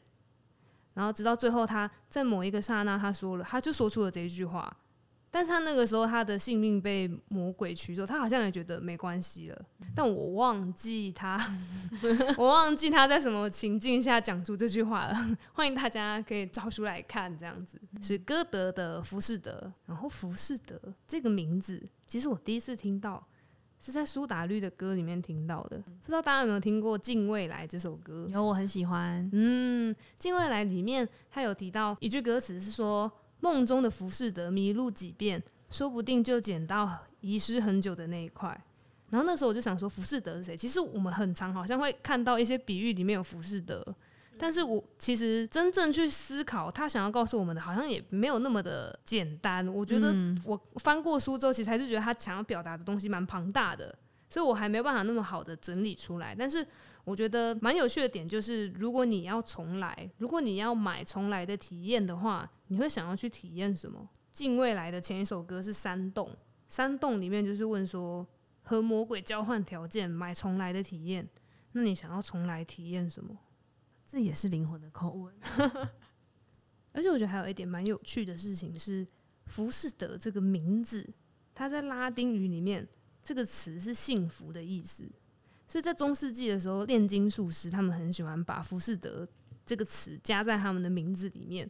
[0.93, 4.75] 然后直到最后，他在某一个刹那，他说了，他就说出了这一句话。
[5.33, 9.65] 但是他那个时候，他的性命被魔鬼取走，他好像也觉得没关系了。
[9.95, 11.39] 但我忘记他，
[12.37, 15.15] 我忘记他在什么情境下讲出这句话了。
[15.53, 19.51] 欢迎大家可以找出来看，这样子是歌德的《浮士德》。
[19.85, 20.75] 然后《浮士德》
[21.07, 23.25] 这个名字，其实我第一次听到
[23.79, 25.77] 是在苏打绿的歌里面听到的。
[25.77, 28.27] 不知道大家有没有听过《近未来》这首歌？
[28.29, 29.29] 有，我很喜欢。
[29.31, 33.09] 嗯，《近未来》里面他有提到一句歌词是说。
[33.41, 38.49] 梦中的浮士德迷路几遍，说不定就捡到遗失很久的那一块。
[39.10, 40.56] 然后那时候我就想说，浮士德是谁？
[40.56, 43.86] 其实我们很常好像会看到一些比喻里面有浮士德，
[44.38, 49.67] 但是我其实真正去思考他想要告诉我们的，好像也没有那么的简单。
[49.67, 53.93] 我觉得我翻过书之后，其实还是觉得他想要表达的东西蛮庞大的，
[54.30, 56.34] 所以我还没有办法那么好的整理出来。
[56.34, 56.65] 但是
[57.03, 64.07] 我觉得蛮有趣的点就是，如果你要重来，如果你要买重来的体验的话，你会想要去体验什么？
[64.31, 66.27] 近未来的前一首歌是《山洞》，
[66.67, 68.25] 《山洞》里面就是问说，
[68.61, 71.27] 和魔鬼交换条件买重来的体验，
[71.73, 73.37] 那你想要重来体验什么？
[74.05, 75.35] 这也是灵魂的拷问。
[76.93, 79.07] 而且我觉得还有一点蛮有趣的事情是，
[79.45, 81.13] 浮士德这个名字，
[81.53, 82.87] 它在拉丁语里面
[83.23, 85.09] 这个词是幸福的意思。
[85.71, 89.25] 所以在中世纪的时候，炼金术师他们很喜欢把“浮士德”
[89.65, 91.65] 这个词加在他们的名字里面，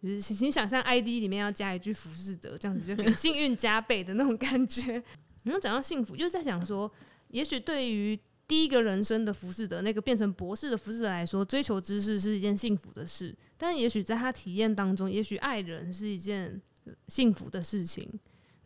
[0.00, 5.02] 就是请想象 ID 里面要加一句“浮士德”，这样子就很幸运加倍的那种感觉。
[5.42, 6.88] 然后讲到幸福，就是在讲说，
[7.30, 16.62] 也许对于第一个人生的浮士德，那个变成博士的浮士德来说，追求知识是一件幸福的事；但也许在他体验当中，也许爱人是一件
[17.08, 18.08] 幸福的事情。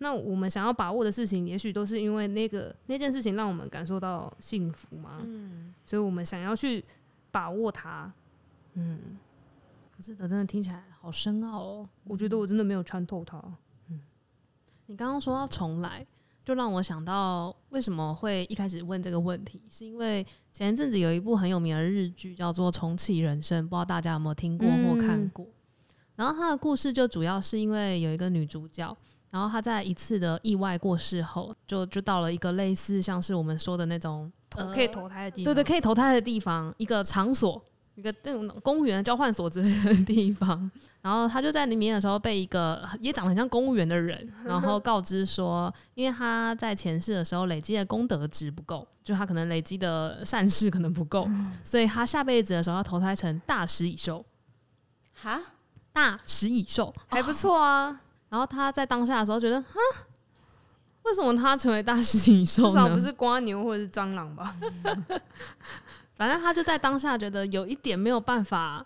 [0.03, 5.21] 那我们想要把握的事情，也许都是因为那个那件事情让我们感受到幸福嘛。
[5.25, 6.85] 嗯，所以我们想要去
[7.31, 8.13] 把握它。
[8.75, 9.17] 嗯，
[9.97, 11.89] 可是的真的听起来好深奥哦。
[12.05, 13.41] 我觉得我真的没有穿透它。
[13.89, 14.01] 嗯，
[14.87, 16.05] 你刚刚说到重来，
[16.45, 25.45] 就让我想到为什么会一开始问这个问题，是因为前一阵子有一部很有名的日剧叫做《重启人生》，不知道大家有没有听过或看过？
[25.45, 25.55] 嗯，
[26.17, 28.97] 然后它的故事就主要是因为有一个女主角。
[29.33, 37.65] 然后他在一次的意外过世后，就就到了一个类似像是我们说的那种呃可以投胎的地方，对对，可以投胎的地方，一个场所，
[37.95, 40.71] 一个那种公务员交换所之类的地方。
[41.01, 51.27] 然后他就在里面的时候，被一个也长得很像公务员的人，然后告知说，因为他在前世的时候累积的功德值不够，就他可能累积的善事可能不够，
[51.65, 54.25] 所以他下辈子的时候要投胎成大食蚁兽。
[55.15, 55.41] 哈，
[55.93, 58.03] 大食蚁兽还不错啊。
[58.33, 59.79] 然后他在当下的时候觉得，哈，
[61.03, 62.63] 为什么他成为大食蚁兽？
[62.63, 64.57] 至少不是瓜牛或者是蟑螂吧？
[66.17, 68.83] 反正他就在当下觉得有一点没有办法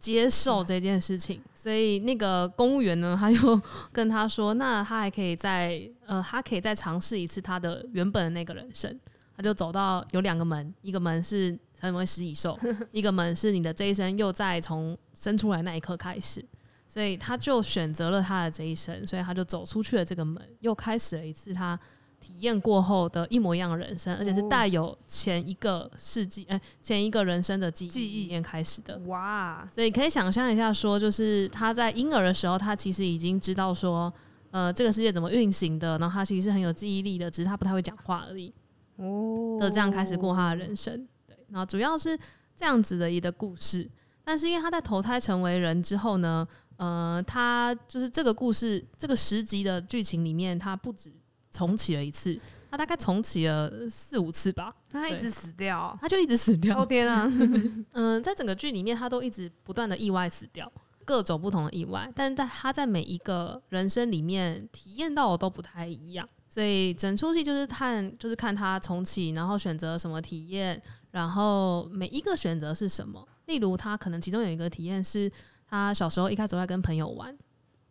[0.00, 8.98] 接受这件事情，所以那个公务员呢，他又跟他说，那他还可以再呃，他可以再尝试一次他的原本的那个人生。
[9.36, 12.58] 他就走到有两个门，一个门是成为食蚁兽，
[12.90, 16.44] 一个门是你的这一生又再从生出来那一刻开始。
[16.92, 21.78] 所以他就选择了他的这一生，所以他就走出去了这个门，又开始了一次他
[22.18, 28.98] 体验过后的一模一样的人生，而且是带有前一个世纪、哎、前一个人生的记忆里面开始的。
[29.06, 29.64] 哇！
[29.70, 34.12] 所以可以想象一下，说就是他在婴儿的时候，他其实已经知道说，
[34.50, 38.52] 呃，这个世界怎么运行的，然后他其实是很有记忆力的，只是他不太会讲话而已。
[38.96, 41.06] 哦，就这样开始过他的人生。
[41.24, 42.18] 对，然后主要是
[42.56, 43.88] 这样子的一个故事，
[44.24, 46.46] 但是因为他在投胎成为人之后呢，
[46.80, 51.12] 呃，他就是这个故事，这个十集的剧情里面，他不止
[51.52, 52.40] 重启了一次，
[52.70, 54.74] 他大概重启了四五次吧。
[54.88, 56.80] 他一直死掉，他就一直死掉。
[56.80, 57.28] 哦天啊！
[57.92, 60.72] 嗯、呃，在整个剧里面，他都一直不断的意外死掉，
[61.04, 62.10] 各种不同的意外。
[62.16, 73.28] 但是在他在每一个人生里面体验到的都不太一样，所以整出戏就是看，就是看他重启，然后选择什么体验，然后每一个选择是什么。
[73.44, 75.30] 例如，他可能其中有一个体验是。
[75.70, 77.34] 他小时候一开始在跟朋友玩，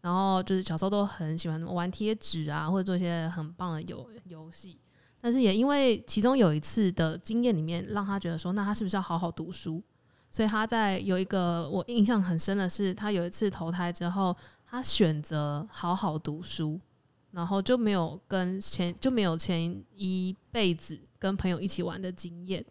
[0.01, 4.77] 然后就是小时候都很喜欢玩贴纸啊，或者做一些很棒的游游戏。
[5.21, 9.81] 但是也因为其中有一次的经验里面，让他觉得说，那他是不是要好好读书？
[10.29, 16.79] 所以他在有一个我印象很深的是，他有一次投胎之后，他选择好好读书，
[17.31, 22.63] 然后就没有跟前就没有前一辈子跟朋友一起玩的经验。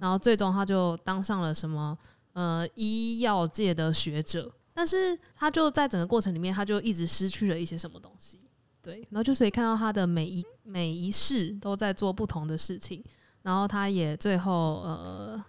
[0.00, 1.96] 然后最终他就当上了什么？
[2.34, 8.38] 呃，医药界的学者，但是他就在整个过程里面，他就一直失去了一些什么东西，
[8.82, 13.02] 对，然后就可以看到他的每一每一世都在做不同的事情，
[13.40, 15.42] 然后他也最后呃，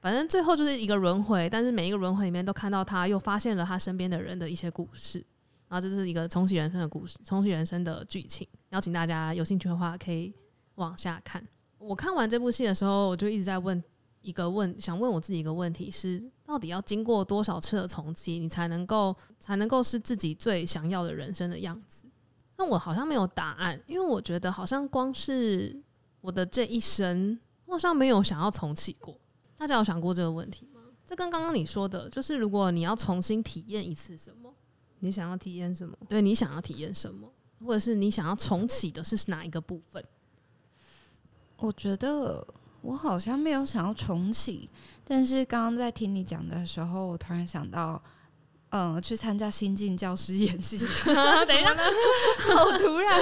[0.00, 5.18] 反正最后就是一个轮回，但是每一个轮回里面都看到他又发现了他身边的人的一些故事，
[5.68, 8.48] 然后这是一个重启人生的故事，重启人生的剧情。
[8.70, 10.32] 邀请大家有兴趣的话可以
[10.76, 11.46] 往下看。
[11.76, 13.84] 我看完这部戏的时候，我就一直在问
[14.20, 22.04] 一个问，想问我自己一个问题是：到底要经过多少次的重启，你才能够才能够是自己最想要的人生的样子？
[22.56, 25.80] 那我好像没有答案，因为我觉得好像光是
[26.20, 29.16] 我的这一生，我好像没有想要重启过。
[29.56, 30.80] 大家有想过这个问题吗？
[31.06, 34.52] 这跟刚刚你说的，就是如果你要重新体验一次什么，
[34.98, 35.96] 你想要体验什么？
[36.08, 37.32] 对，你想要体验什么，
[37.64, 40.04] 或者是你想要重启的是哪一个部分？
[41.56, 42.46] 我觉得
[42.82, 44.68] 我好像没有想要重启，
[45.04, 48.02] 但是刚刚在听你讲的时候，我突然想到。
[48.70, 50.76] 嗯，去参加新进教师演习。
[51.48, 51.74] 等一下，
[52.54, 53.18] 好突然！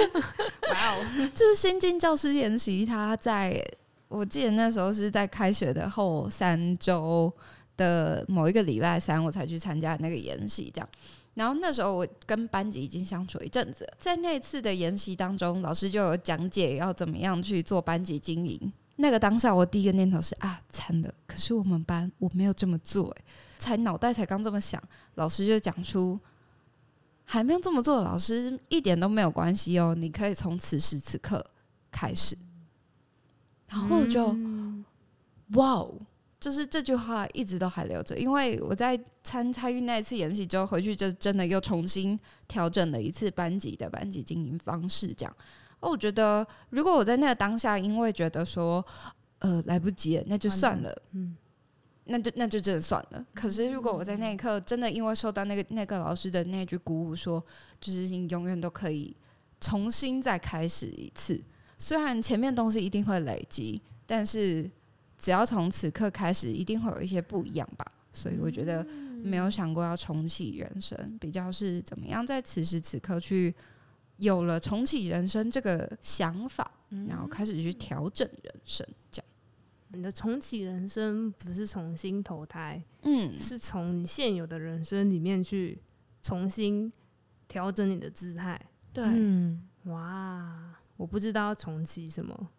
[0.73, 3.65] 哇哦，就是新进教师演习，他在
[4.09, 7.31] 我记得那时候是在开学的后三周
[7.77, 10.69] 的某一个礼拜三，我才去参加那个研习。
[10.75, 10.89] 这样，
[11.35, 18.59] 然后那时候我跟班级已经相处一阵子，在那次的研习当中，老师就有讲解要怎么样去做班级经营。
[18.97, 21.13] 那个当下，我第一个念头是啊，惨了！
[21.25, 23.23] 可是我们班我没有这么做，欸，
[23.59, 24.81] 才脑袋才刚这么想，
[25.15, 26.19] 老师就讲出
[27.23, 31.45] 还没有这么做的老师一点都没有关系哦，你可以从此时此刻
[31.91, 32.35] 开始。
[33.69, 34.35] 然后就
[35.53, 35.93] 哇哦，
[36.39, 45.35] 就是这句话一直都还留着，因为我在参参与那一次演习之后回去，就真的又重新调整了一次班级的班级经营方式，这样。
[45.79, 48.83] 哦，我觉得如果我在那个当下，因为觉得说，
[49.39, 51.37] 呃，来不及了，那就算了，嗯，
[52.05, 53.23] 那就那就真的算了。
[53.35, 57.43] 可是如果我在那一刻真的因为受到那个那个老师的那句鼓舞，说，
[57.79, 59.15] 就是你永远都可以
[59.61, 61.39] 重新再开始一次，
[61.77, 64.67] 虽然前面东西一定会累积，但是
[65.19, 67.85] 只要从此刻开始，一定会有一些不一样吧。
[68.11, 68.83] 所以我觉得
[69.21, 73.53] 没有想过要重启人生，比较是怎么样在此时此刻去。
[74.17, 76.69] 有了重启人生这个想法，
[77.07, 79.25] 然后开始去调整人生，这样。
[79.89, 85.81] 你的重启人生不是重新投胎，嗯，是从你现有的人生里面去
[86.21, 86.91] 重新
[87.47, 88.59] 调整你的姿态。
[88.91, 92.49] 对，嗯，哇，我不知道要重启什么，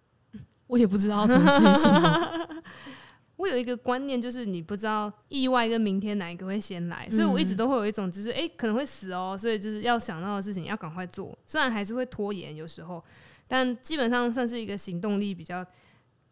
[0.67, 2.63] 我也不知道要重启什么。
[3.39, 13.03] 我有一个观念，就是你不知道意外跟明天哪一个会先来，所以我一直都会有一种，就是哎、欸，可能会死哦，所以就是要想到的事情要赶快做，虽然还是会拖延有时候，
[13.47, 15.65] 但基本上算是一个行动力比较、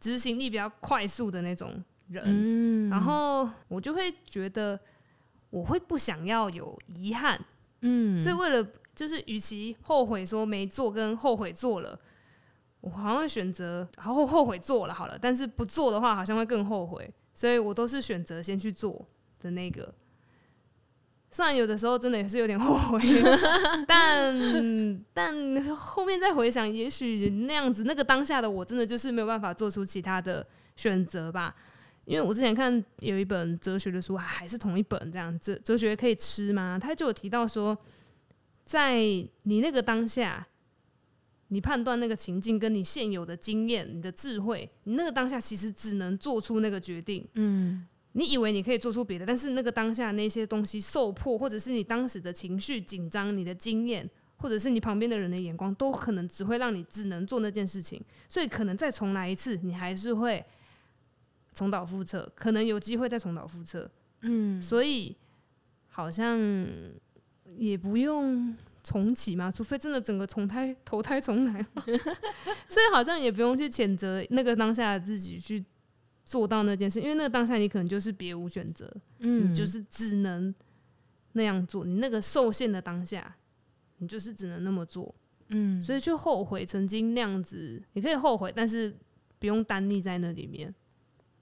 [0.01, 2.25] 执行力比较快速的那种人。
[2.27, 4.79] 嗯，然后我就会觉得
[5.51, 7.41] 我会不想要有遗憾，
[7.83, 8.67] 嗯，所以为了
[8.97, 11.97] 就是与其后悔说没做跟后悔做了。
[12.87, 19.05] 我好像会选择，然后后悔做了好了，但是不做的话好像会更后悔，所以我都是选择先去做
[19.41, 19.93] 的那个。
[21.33, 23.01] 虽然有的时候真的也是有点后悔，
[23.89, 30.47] 但但后面再回想，也许那样子那个当下的我真的就是没有办法做出其他的
[30.77, 31.53] 选择吧。
[32.05, 36.79] 因为我之前看有一本哲学的书，还是同一本这样，哲哲学可以吃吗？
[36.81, 37.77] 他就有提到说，
[38.65, 38.95] 在
[39.43, 40.47] 你那个当下。
[41.49, 47.25] 你判断那个情境，跟你现有的经验、你的智慧，你那个当下其实只能做出那个决定。
[47.35, 58.03] 嗯，你以为你可以做出别的，但是那个当下那些东西受迫，或者是你当时的情绪紧张、你的经验，或者是你旁边的人的眼光，都可能只会让你只能做那件事情。
[58.29, 60.45] 所以可能再重来一次，你还是会
[61.55, 63.89] 重蹈覆辙，可能有机会再重蹈覆辙。
[64.23, 65.15] 嗯，所以
[65.87, 66.37] 好像
[67.57, 68.53] 也不用。
[68.87, 69.51] 重启吗？
[69.51, 71.61] 除非真的整个重胎投胎重来，
[72.71, 75.65] 所以好像也不用去谴责那个当下的自己去
[76.25, 80.55] 做到那件事，因为那个当下你可能就是别无选择，嗯，你就是只能
[81.33, 81.85] 那样做。
[81.85, 83.37] 你那个受限的当下，
[83.99, 85.13] 你就是只能那么做，
[85.49, 88.95] 嗯，所以去后悔曾经那样子，你可以后悔，但是
[89.41, 90.73] 不用单立在那里面。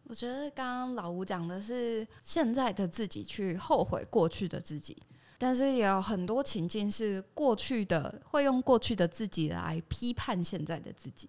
[0.04, 4.96] 我觉得刚刚老吴讲的是现在的自己去后悔过去的自己。
[5.36, 11.28] 但是也有很多情境是过去的，会用过去的自己来批判现在的自己。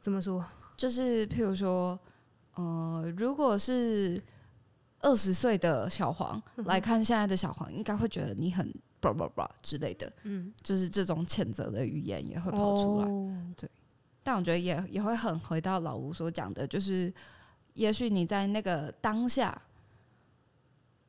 [0.00, 0.44] 怎么说？
[0.76, 1.98] 就是譬如说，
[2.54, 4.22] 呃，如果是
[5.00, 10.10] 二十岁的小黄来看现在的小黄，应该会觉得你很叭叭叭之类的。
[10.22, 13.06] 嗯，就是这种谴责的语言也会跑出来。
[13.06, 13.68] 哦、对，
[14.22, 17.12] 但我觉得也也会很回到老吴所讲的，就是
[17.72, 19.60] 也许你在那个当下。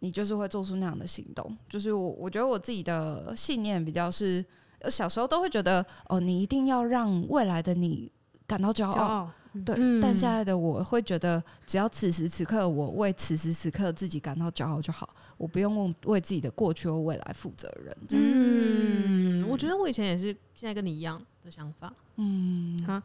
[0.06, 4.45] 你就是会做出那样的行动，就是我，我觉得我自己的信念比较是，
[4.88, 8.12] 小时候都会觉得，哦，你一定要让未来的你
[8.45, 8.93] 感到骄傲。
[8.93, 9.32] 骄傲
[9.66, 17.97] 对，嗯但现在的我会觉得，只要此时此刻我为此时此刻自己感到骄傲就好，我不用为自己的过去或未来负责任。
[18.08, 21.91] 这样嗯，我觉得我以前也是，现在跟你一样的想法。
[22.18, 23.01] 嗯，哈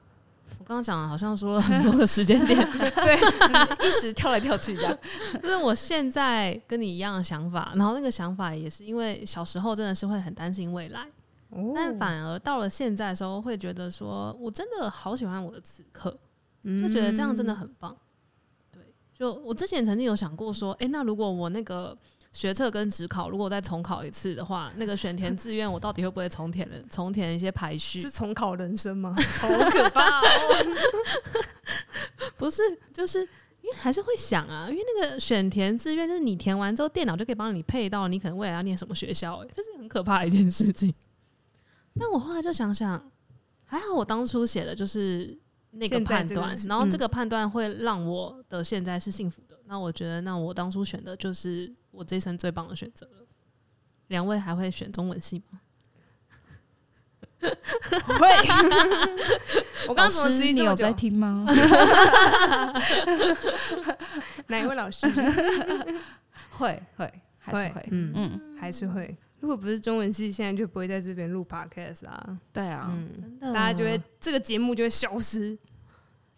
[0.59, 4.99] 我刚刚讲了，好像说了 很多个时间点， 对一时跳来跳去这样。
[5.43, 11.07] 就是我现在跟你一样的想法，然后那个想法也是因为小时候真的是会很担心未来，
[11.51, 16.11] 哦但反而到了现在的时候，会觉得说我真的好喜欢我的此刻，
[16.65, 17.97] 就觉得这样真的很棒。
[18.71, 18.83] 对，
[19.15, 21.97] 就我之前曾经有想过说，诶，那如果我那个
[22.33, 26.77] 学测跟职考，如果再重考一次的话，那个选填志愿，我到底会不会重填了？
[26.89, 28.01] 重填一些排序？
[28.01, 29.15] 是重考人生吗？
[29.41, 30.23] 好可怕哦！
[32.37, 32.63] 不是，
[32.95, 40.95] 就是因为还是会想啊，因为那个选填志愿，就是你填完之后，电脑就可以帮你配到你可能未来要念什么学校、欸，这是很可怕的一件事情。
[41.99, 43.11] 但我后来就想想，
[43.65, 45.37] 还好我当初写的就是
[45.73, 49.59] 那个判断，然后这个判断会让我的现在是幸福的。
[49.67, 53.27] 那我觉得，那我当初选的就是我这一生最棒的选择了。
[54.09, 55.61] 两位还会选中文系吗？
[57.41, 57.51] 会。
[59.89, 61.47] 我刚刚怎么质疑你有在听吗？
[64.49, 65.07] 哪一位老师？
[66.51, 69.17] 会会还是会，嗯嗯，还是会。
[69.41, 72.39] 如果不是中文系，现在就不会在这边录 podcast 啊。
[72.53, 75.57] 对啊，嗯，真的，大家就会这个节目就会消失，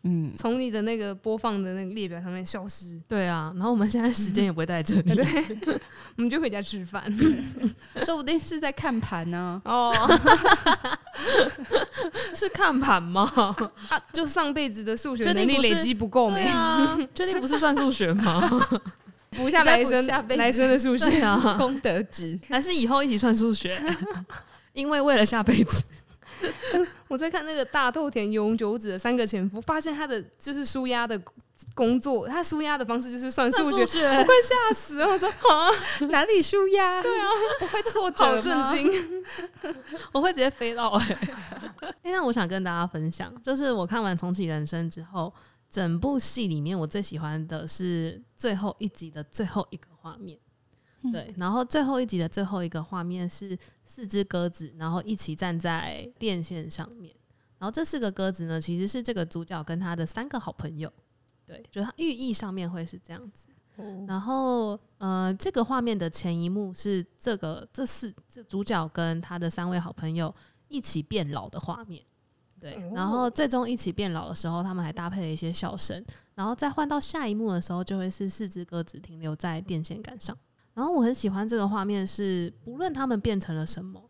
[0.04, 3.00] 嗯，从你的那个播放的那个列表上面消失。
[3.08, 3.52] 对啊。
[3.54, 5.24] 然后我们现在时间也不会在这里，对，
[6.16, 7.04] 我们就回家吃饭。
[8.04, 9.62] 说不定是在看盘呢。
[9.64, 9.92] 哦，
[12.34, 13.30] 是看盘吗？
[13.88, 16.42] 啊，就上辈子的数学能力累积不够没？
[16.50, 18.42] 啊，确定不是算数学吗？
[19.36, 23.80] 补下来生来生的数学啊，功德值，还是以后一起算数学？
[24.74, 25.84] 因为为了下辈子。
[27.12, 31.20] 我在看那个大豆田永久子的三个前夫，发现他的就是舒压的
[31.74, 35.06] 工作，他舒压的方式就是算数学，学我会吓死了！
[35.06, 35.68] 我说啊，
[36.08, 37.02] 哪里舒压？
[37.02, 37.26] 对啊，
[37.60, 38.90] 我会挫折好震惊。
[40.10, 41.06] 我会直接飞到哎、
[42.02, 42.12] 欸。
[42.12, 45.30] 那我想跟大家分享，就是我看完《重启人生》之后，
[45.68, 50.38] 整部戏里面我最喜欢的是最后一集的最后一个画面。
[51.10, 57.12] 对，然后最后一集的最后一个画面是四只鸽子，然后一起站在电线上面。
[57.58, 60.92] 然后这四个鸽子呢，其实是这个主角跟他的三个好朋友。
[61.44, 63.48] 对，就它寓意上面会是这样子。
[64.06, 70.32] 然后呃，这个画面的前一幕是这个这四这主角跟他的三位好朋友
[70.68, 72.00] 一起变老的画面。
[72.60, 76.04] 对，然后最终一起变老的时候，他们还搭配了一些笑声。
[76.34, 80.36] 然后再换到下一幕的时候，就会是四只鸽子停留在电线杆上。
[80.74, 84.02] 然后我很喜欢这个画面，是不论他们变成了什么，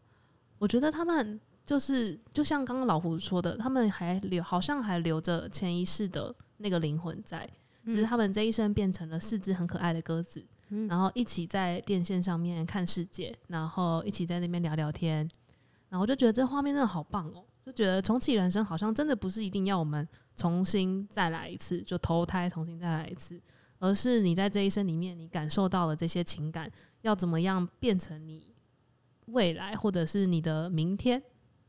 [0.58, 7.48] 我觉得他们就是就像刚刚老胡说的，他们还留，好像还留着前一世的那个灵魂在，
[7.86, 10.44] 只是他们这一生变成了四只很可爱的鸽子，
[10.88, 15.28] 然后一起在电线上面看世界，然后一起在那边聊聊天，
[15.88, 20.06] 然后我就觉得这画面真的好棒哦，就觉得重启人生好像真的不是一定要我们
[20.36, 23.40] 重新再来一次，就投胎重新再来一次。
[23.82, 26.70] 而是你在这一生里面，你感受到了这些情感，
[27.00, 28.54] 要怎么样变成你
[29.26, 31.20] 未来，或者是你的明天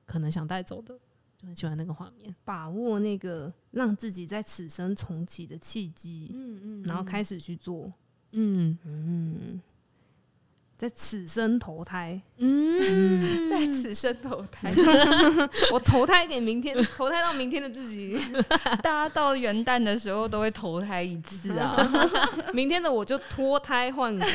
[0.05, 0.95] 可能想带走的，
[1.35, 7.91] 就很喜欢那个画面，把握那个让自己在此生重启的契机，嗯嗯然后开始去做，
[8.33, 8.77] 嗯。
[8.83, 9.59] 嗯，
[10.77, 14.73] 在此生投胎，嗯，在此生投胎，
[15.71, 18.19] 我投胎给明天，投胎到明天的自己，
[18.83, 21.77] 大家到元旦的时候都会投胎一次啊。
[22.53, 24.25] 明天的我就脱胎换骨，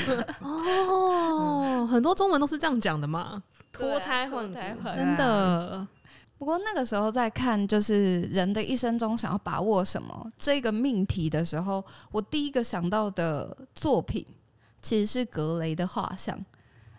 [0.43, 4.99] 哦，很多中文都是这样讲的嘛，脱胎换骨，脱胎换骨。
[4.99, 5.87] 真的，
[6.39, 14.25] 不过那个时候在看就是人的一生中想要把握什么这个命题的时候，我第一个想到的作品
[14.89, 16.43] 其实是格雷的画像，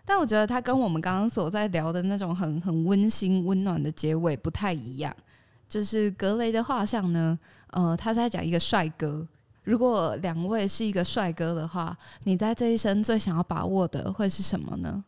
[0.04, 5.12] 但我觉得他跟我们刚刚所在聊的那种很很温馨温暖的结尾不太一样。
[5.68, 7.36] 就是格雷的画像呢，
[7.72, 9.26] 呃，他在讲一个帅哥。
[9.64, 15.04] 如果两位是一个帅哥的话，你在这一生最想要把握的会是什么呢？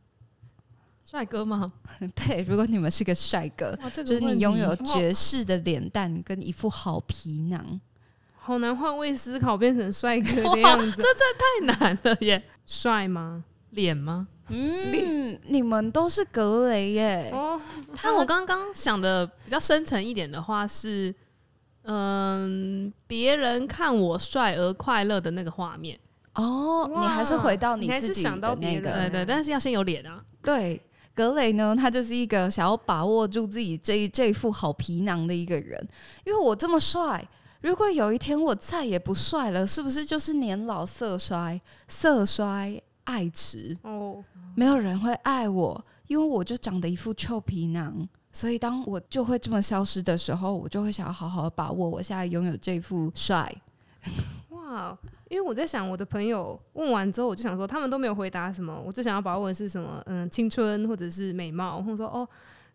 [1.04, 1.72] 帅哥吗？
[2.16, 7.80] 对，如果你们是个帅哥，就是你拥有绝世的脸蛋跟一副好皮囊，
[8.36, 13.44] 好难换位思考变成帅哥的 样子，太难了耶，帅吗？
[13.70, 14.28] 脸吗？
[14.48, 17.30] 嗯，你们都是格雷耶。
[17.32, 17.60] 哦，
[18.02, 21.14] 但我刚刚想的比较深沉一点的话是，
[21.84, 25.98] 嗯，别人看我帅而快乐的那个画面，
[26.34, 30.80] 哦，你还是回到你你还是自己的想到别人那个对对，但是要先有脸啊，对。
[31.14, 35.78] 格雷呢，他就是一个想要把握住自己这一这一副好皮囊的一个人。
[36.24, 37.22] 因为我这么帅，
[37.62, 43.76] 如果有一天我再也不帅了，是不是就是年老色衰、色衰爱弛？
[43.82, 44.22] 哦，
[44.54, 48.06] 没有人会爱我，因为我就长得一副臭皮囊。
[48.32, 53.54] 所以当我就会这么消失的时候，我就会想要好好把握我现在拥有这副帅。
[54.48, 54.98] 哇！
[55.28, 58.78] 因为我在想，我的朋友问完之后，我就想说，他们都没有回答什么。
[58.84, 60.02] 我最想要把握的是什么？
[60.06, 61.80] 嗯，青春或者是美貌。
[61.80, 62.28] 或者说，哦，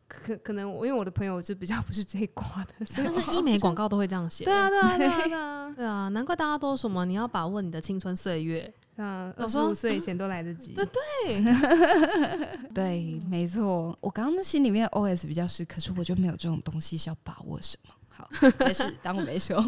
[0.08, 4.46] 可可能我因为我的朋友就比较不是这一挂的， 但是 医美广告都会这样写。
[4.46, 8.74] 对啊，对啊，对啊，对啊，对啊， 难怪大家都什么，你要把握你的青春岁月。
[9.00, 10.74] 嗯，二十五岁以前都来得及。
[10.74, 13.96] 对对对，没错。
[14.02, 17.94] 我刚刚心里面 OS 比较是，可是我就没有这种东西，是要把握什么。
[18.18, 18.28] 好，
[18.60, 19.64] 没事，当我没说。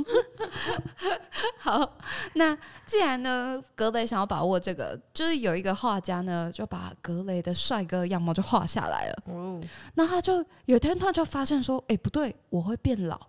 [1.60, 1.97] 好，
[2.34, 9.24] 那既然呢，格雷想要把握这个，就是有一个画家呢，就把格雷的帅哥样貌就画下来了。
[9.26, 9.62] 哦，
[9.93, 13.20] 那他就有一天他就发现说，哎、欸，不对，我会变老，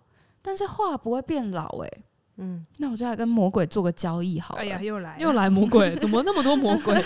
[0.41, 2.03] 但是画不会变老、欸，哎，
[2.37, 4.61] 嗯，那我就来跟魔鬼做个交易好了。
[4.61, 6.99] 哎呀，又来又来魔鬼，怎么那么多魔鬼？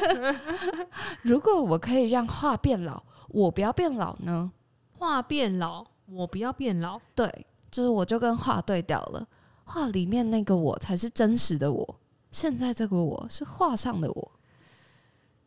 [1.22, 4.52] 如果我可以让画变老，我不要变老呢？
[4.98, 7.30] 画变老，我不要变老，对。
[7.76, 9.28] 就是我就跟画对调了，
[9.66, 12.00] 画里面那个我才是真实的我，
[12.32, 14.32] 现在这个我是画上的我，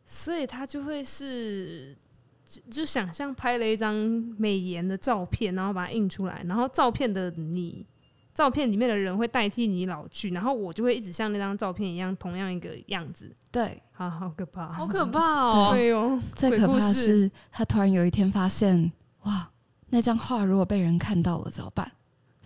[0.05, 1.97] 所以他就会是
[2.45, 3.95] 就，就想象拍了一张
[4.37, 7.83] 美颜的照片，然后把它印出来，然后照片的你，
[8.31, 13.35] 照片里面的人会代替你老去，然后我就会一直像那张照片一样，同样一个样子。
[13.51, 15.69] 对，啊好可怕，好可怕哦！
[15.71, 18.91] 对哦，最可怕是他突然有一天发现，
[19.23, 19.49] 哇，
[19.87, 21.91] 那张画如果被人看到了怎么办？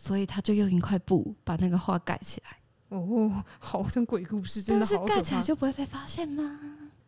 [0.03, 2.57] 所以他就用一块布把那个画盖起来。
[2.89, 5.07] 哦，好像鬼故事，真的好可怕。
[5.07, 6.59] 但是盖起来就不会被发现吗？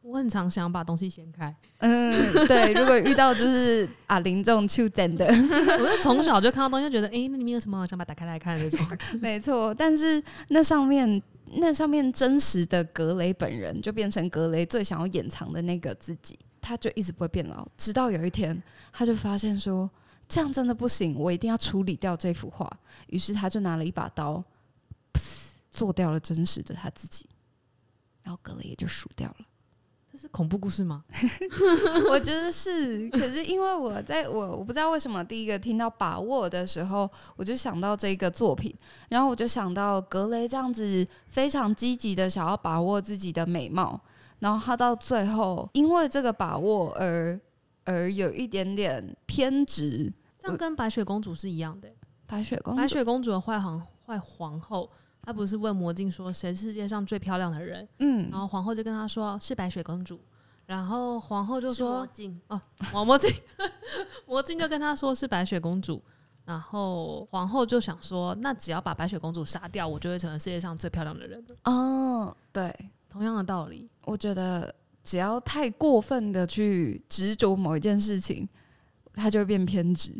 [0.01, 1.53] 我很常想把东西掀开。
[1.79, 2.71] 嗯，对。
[2.71, 7.81] 如果遇到就是 啊林这种出真的，我是从小就看到东西，就觉得哎、欸，那里面有什么？
[7.81, 8.79] 我想把它打开来看那种。
[9.19, 11.21] 没错，但是那上面
[11.55, 19.91] 那上面真实的格雷本人，就变成格雷最想要掩藏的那个自己，他就一直不会变老，直到有一天，他就发现说。
[20.27, 22.69] 这样真的不行，我一定要处理掉这幅画。
[23.07, 24.43] 于是他就拿了一把刀，
[25.71, 27.29] 做掉了真实的他自己，
[28.23, 29.45] 然后格雷也就输掉了。
[30.11, 31.03] 这是恐怖故事吗？
[32.09, 33.09] 我觉得是。
[33.09, 38.73] 可是因为我在我我不知道为什么第一个听到把握的时候，我就想到这个作品，
[39.09, 43.99] 然后我就想到格雷这样子非常积极的想要把握自己的美貌，
[44.39, 47.39] 然后他到最后因为这个把握而。
[47.85, 51.89] 而有一点点偏执，这样跟白雪公主是一样的。
[52.25, 54.89] 白雪公主，白雪公主的坏皇坏皇后，
[55.21, 57.87] 她不是问魔镜说谁是世界上最漂亮的人？
[57.99, 60.19] 嗯，然后皇后就跟她说是白雪公主，
[60.65, 62.59] 然后皇后就说魔镜哦，
[62.91, 63.31] 王魔镜，
[64.25, 66.03] 魔镜就跟她说是白雪公主，
[66.43, 71.45] 然后皇后就想说，那只要把白雪公主杀掉，我就会成为世界上最漂亮的人。
[71.65, 72.75] 哦，对，
[73.07, 74.73] 同样的道理，我觉得。
[75.05, 78.49] 只要太过分的去执着某一件事情，
[79.13, 80.11] 他就会变偏执。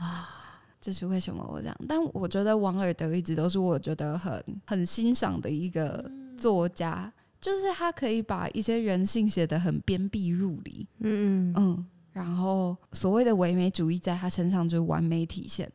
[0.00, 0.28] 哇，
[0.80, 1.76] 这是为什么我这样？
[1.88, 10.86] 但我觉得王尔德一直都是我觉得很很欣赏的一个作家，就是他可以把一些人性写得很鞭辟入里。
[11.00, 15.68] 嗯嗯，然后所谓的唯美主义在他身上就是完美体现，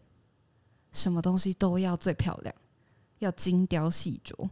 [0.93, 2.55] 什么东西都要最漂亮，
[3.20, 4.49] 要精雕细琢。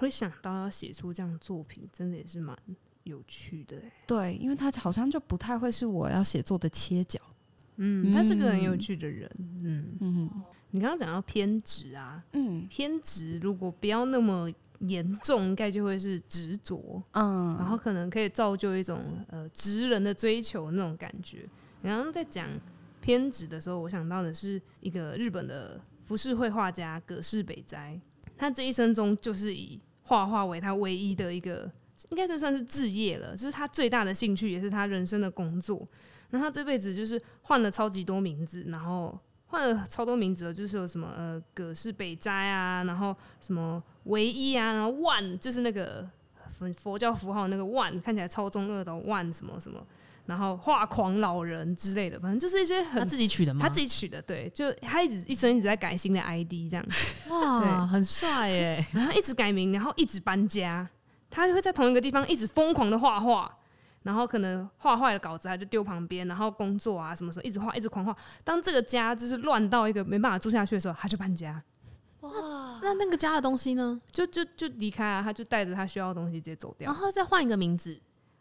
[0.00, 2.56] 会想到要写出这样作品，真的也是蛮
[3.04, 3.76] 有趣的。
[4.06, 7.20] 对，因为他好像就不太会是我要写作的切角。
[7.76, 9.30] 嗯，他是个很有趣的人。
[9.62, 10.30] 嗯嗯，
[10.70, 17.02] 你刚刚讲到偏执啊，嗯，偏执如果不要那么严重，应该就会是执着。
[17.12, 21.46] 嗯，然后可能可以造就一种呃执人的追求那种感觉。
[21.82, 22.48] 然后在讲
[23.02, 27.98] 偏执的时候，我想到的是一个日本的浮世绘画家葛饰北斋，
[28.36, 29.80] 他这一生中就是以
[30.10, 31.70] 画画为他唯一的一个，
[32.10, 35.86] 应该就算是置业了，就是他最大的兴趣，也是他人生的工作。
[36.30, 46.04] 那他这辈子就是换了超级多名字，然后换了超多名字，就是有什么呃葛饰北斋啊，然后什么唯一啊，然后万就是那个
[46.50, 49.80] 佛佛教符号那个万，看起来超中二的万什么什么，
[50.26, 53.60] 然后画狂老人之类的，反正就是一些很他自己取的吗？
[53.62, 56.86] 他自己取的，对，就他一直一生一直在改新的 ID 这样，
[57.28, 58.86] 哇，很帅耶！
[58.92, 60.88] 然后一直改名，然后一直搬家，
[61.28, 63.52] 他就会在同一个地方一直疯狂的画画，
[64.02, 68.16] 然后可能画坏的稿子他就丢旁边，然后工作啊什么什么一直画一直狂画。
[68.44, 71.60] 当这个家就是乱到一个没办法住下去的时候，他就搬家。
[72.20, 72.30] 哇，
[72.82, 74.00] 那那个家的东西呢？
[74.12, 78.00] 就就就离开啊，他就带着他需要的东西直接走掉，然后再换一个名字。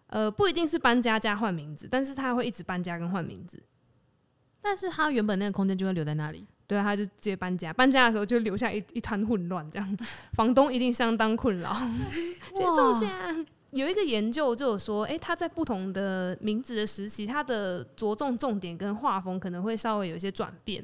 [0.09, 3.61] 呃，不一定是搬家加换名字，但是他会一直搬家跟换名字。
[4.61, 6.45] 但是他原本那个空间就会留在那里。
[6.67, 9.97] 对啊，他就直接搬家，搬家的时候就留下一一团混乱，这样
[10.33, 11.71] 房东一定相当困扰。
[12.61, 13.35] 哇！
[13.71, 20.83] 有一个研究就有说，哎、欸，他在不同的名字的时期，他的着重重点跟画风可能会稍微有一些转变。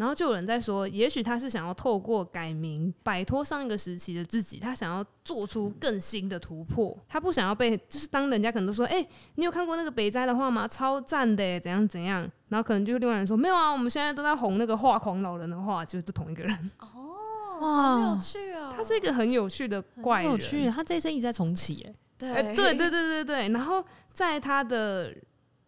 [0.00, 6.96] 然后就有人在说，也许他是想要透过改名摆脱上一个时期的自己，他想要做出更新的突破。
[7.06, 10.66] 他不想要被，就是当人家可能都说，哎、欸，你有看过那个北斋的画吗？
[10.66, 12.26] 超赞的，怎样怎样。
[12.48, 16.70] 然后可能就另外人说，没有啊，我们现在都在红那个画狂老人的画，就是同一个人。
[16.78, 18.72] 哦， 哇，好有趣哦。
[18.74, 20.70] 他是一个很有趣的怪人，有趣。
[20.70, 23.48] 他这一生一直在重启，哎，对，对，对，对，对，对。
[23.50, 23.84] 然后
[24.14, 25.14] 在他的。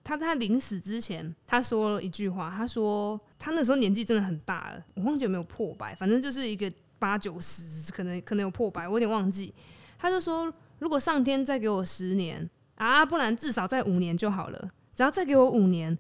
[0.04, 2.52] 他在他临死之前，他说了一句话。
[2.56, 9.54] 他说他那时候年纪真的很大了，我忘记有没有破百，反正就是一个八九十，可能可能有破百，我有点忘记。
[9.98, 14.70] 他就说，如果上天再给我十年啊，不然至少再五年就好了。
[14.94, 15.96] 只要再给我五年，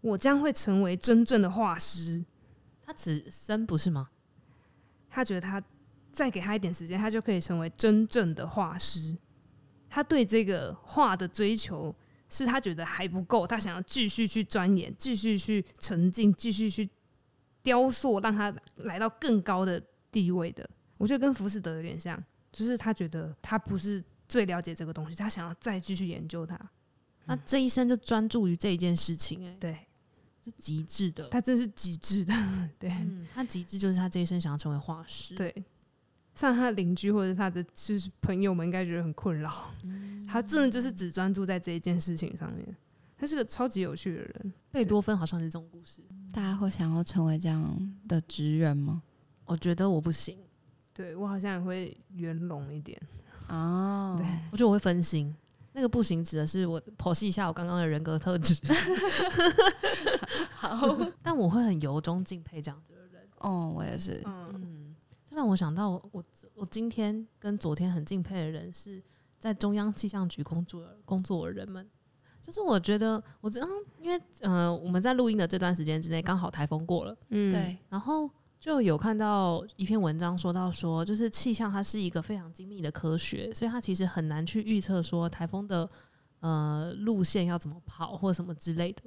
[0.00, 2.24] 我将会成为真正的画师。
[2.86, 4.10] 他只生不是吗？
[5.10, 5.60] 他觉得他
[6.12, 9.16] 再给他一点时间，他就可以成为真正的画师。
[9.90, 11.92] 他对这个画的追求。
[12.36, 16.88] 是他觉得还不够，他想要继续去钻研，继续去沉浸，继续去
[17.62, 19.80] 雕塑，让他来到更高的
[20.10, 20.68] 地位的。
[20.96, 22.20] 我觉得跟浮士德有点像，
[22.50, 26.58] 就是他觉得他不是最了解这个东西，他想要再继续研究它。
[27.26, 29.78] 那这一生就专注于这一件事情，哎，对，
[30.44, 32.34] 是极致的，他真是极致的，
[32.80, 35.54] 对，嗯，他极致就是他这一生想要成为画师，对。
[36.34, 39.72] 像他的邻居或者他的就是朋友们，应该觉得很困扰。
[39.84, 42.76] 嗯、他真的就是只专注在这一件事情上面。
[43.16, 44.52] 他是个超级有趣的人。
[44.70, 46.02] 贝多芬好像是这种故事。
[46.32, 49.02] 大家会想要成为这样的职人吗？
[49.46, 50.36] 我觉得我不行。
[50.92, 53.00] 对，我好像也会圆融一点。
[53.48, 55.34] 哦，对，我觉得我会分心。
[55.72, 58.54] 那个不行指的是我剖析一下我刚刚的人格特质。
[60.52, 63.22] 好， 但我会很由衷敬佩这样子的人。
[63.38, 64.22] 哦，我也是。
[64.26, 64.73] 嗯。
[65.34, 66.24] 让我想到我，我
[66.54, 69.02] 我今天跟昨天很敬佩的人是
[69.38, 71.86] 在中央气象局工作工作的人们，
[72.40, 73.68] 就是我觉得我这样，
[74.00, 78.30] 因为呃我们在录音的这段时间之内刚好台风过了，嗯，对，然后
[78.60, 85.90] 就有看到一篇文章说到说，就是气象它是一个非常精密的科学，所以它其实很难去预测说台风的
[86.40, 89.02] 呃路线要怎么跑或什么之类的。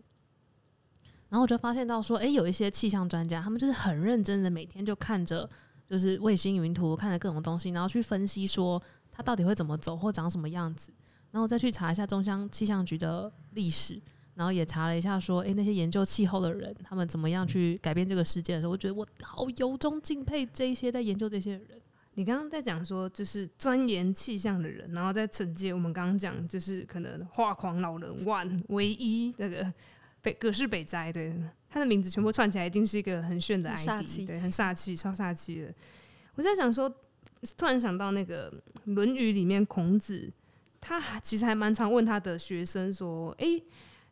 [1.30, 5.49] 然后我就发现到说，诶，有一些气象专家，他们就是很认真的每天就看着。
[5.90, 8.82] 就是卫星云图，看了各种东西，然后去分析说
[9.12, 10.92] 它到底会怎么走或长什么样子，
[11.32, 14.02] 然后再去查一下中央气象局的历史，
[14.36, 21.82] 然后也查了一下说，诶、那些研究气候的人他们怎么样去改变这个世界的时候，我觉得我好由衷敬佩这一些在研究这些人。
[22.16, 29.72] 你刚刚在讲说，就是钻研气象的人，然后在承接我们刚刚讲，就是可能画狂老人 one 唯一那个
[30.22, 31.32] 北葛氏北斋对。
[31.70, 35.74] 他的名字全部串起来，一定是一个很炫的 ID，对，很煞气，超煞气的。
[36.36, 36.89] 我在想说，
[37.57, 38.51] 突然想到那个
[38.86, 40.32] 《论语》里面孔子，
[40.80, 43.63] 他其实还蛮常问他的学生说：“哎、欸，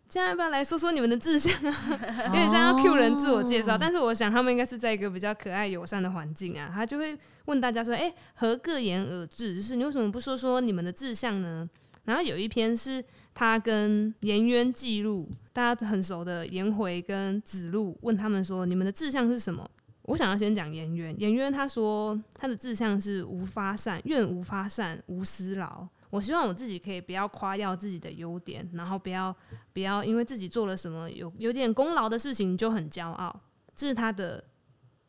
[0.10, 1.88] 现在要不要来说说你们的志向啊？”
[2.28, 6.70] 有点像要 cue 人自我介绍，但是我想他们应该是在一个比较可爱友善的环境啊。
[6.74, 9.56] 他就会问大家说：“哎、欸，何各言而志？
[9.56, 11.70] 就是你为什么不说说你们的志向呢？”
[12.06, 13.03] 然后有一篇是。
[13.36, 19.70] 他跟颜渊记录，大家很熟的颜回跟子路问他们说：“你们的志向是什么？”
[20.04, 21.14] 我想要先讲颜渊。
[21.20, 25.86] 颜渊他说他的志向是无发善，愿无发善，无私劳。
[26.10, 29.36] 我希望我自己可以不要夸耀自己的优点，然后不要
[29.74, 33.38] 不要因为自己做了什么有有点功劳的事情就很骄傲。
[33.76, 34.42] 这是他的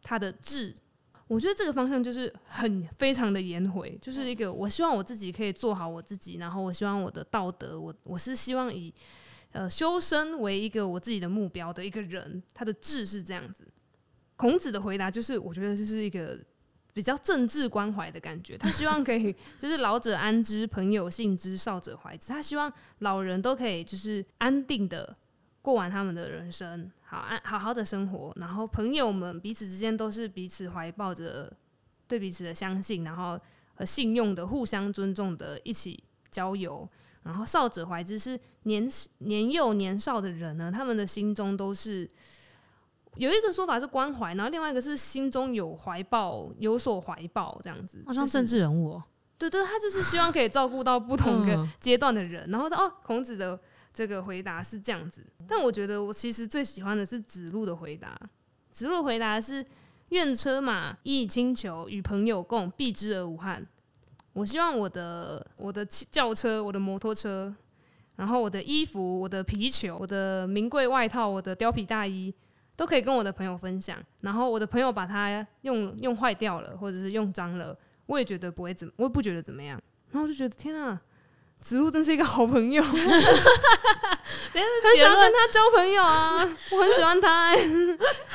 [0.02, 0.74] 他的志。
[1.28, 8.94] 我觉得这个方向就是很非常的颜回，就是一个我希望我自己可以做好我自己，然后我希望我的道德，我我是希望以
[9.50, 13.66] 呃修身为一个我自己的目标的一个人，他的志是这样子。
[14.36, 16.38] 孔子的回答就是，我觉得就是一个
[16.92, 25.16] 比较政治关怀的感觉，他希望可以 就是老者安之，朋友信之，少者怀之，他希望老人都可以就是安定的
[25.66, 26.88] 过完他们的人生。
[27.02, 31.52] 好，安好好的生活，然后朋友们彼此之间都是彼此怀抱着
[32.06, 33.36] 对彼此的相信，然后
[33.74, 36.00] 和信用的互相尊重的一起
[36.30, 36.88] 交友。
[37.24, 38.88] 然后少者怀之是年
[39.18, 42.08] 年幼年少的人呢，他们的心中都是
[43.16, 48.04] 有一个说法是关怀，然后另外一个是心中有怀抱，有所怀抱这样子。
[48.06, 49.02] 好像政治人物哦，
[49.36, 52.48] 对对，他就是希望可以照顾到不同的阶段的人。
[52.50, 53.58] 然后说哦，孔子的。
[53.96, 58.14] 这个回答是这样子，但我觉得我其实最喜欢的是子路的回答。
[58.70, 59.64] 子路回答是：
[60.10, 63.66] 愿车马亦轻裘，与朋友共，避之而无憾。
[64.34, 67.56] 我希望我的我的轿车、我的摩托车
[68.16, 72.34] 然后我的衣服、我的皮球、我的名贵外套、我的貂皮大衣，
[72.76, 73.98] 都可以跟我的朋友分享。
[74.20, 77.74] 然后我的朋友把它用用坏掉了，或者是用脏了，
[78.04, 79.80] 我也觉得不会怎，我也不觉得怎么样。
[80.10, 81.00] 然后我就觉得天啊！
[81.66, 82.94] 子路真是一个好朋友， 很
[84.96, 86.38] 想跟他交朋友啊！
[86.70, 87.56] 我很喜欢他、欸，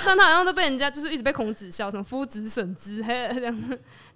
[0.03, 3.57] 像他好像都被人家就是一直被孔子笑，什么夫子审之嘿这样。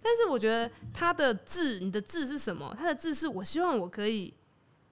[0.02, 2.76] 但是我觉得他的字，你的字是什么？
[2.78, 4.34] 他的字是我希望我可以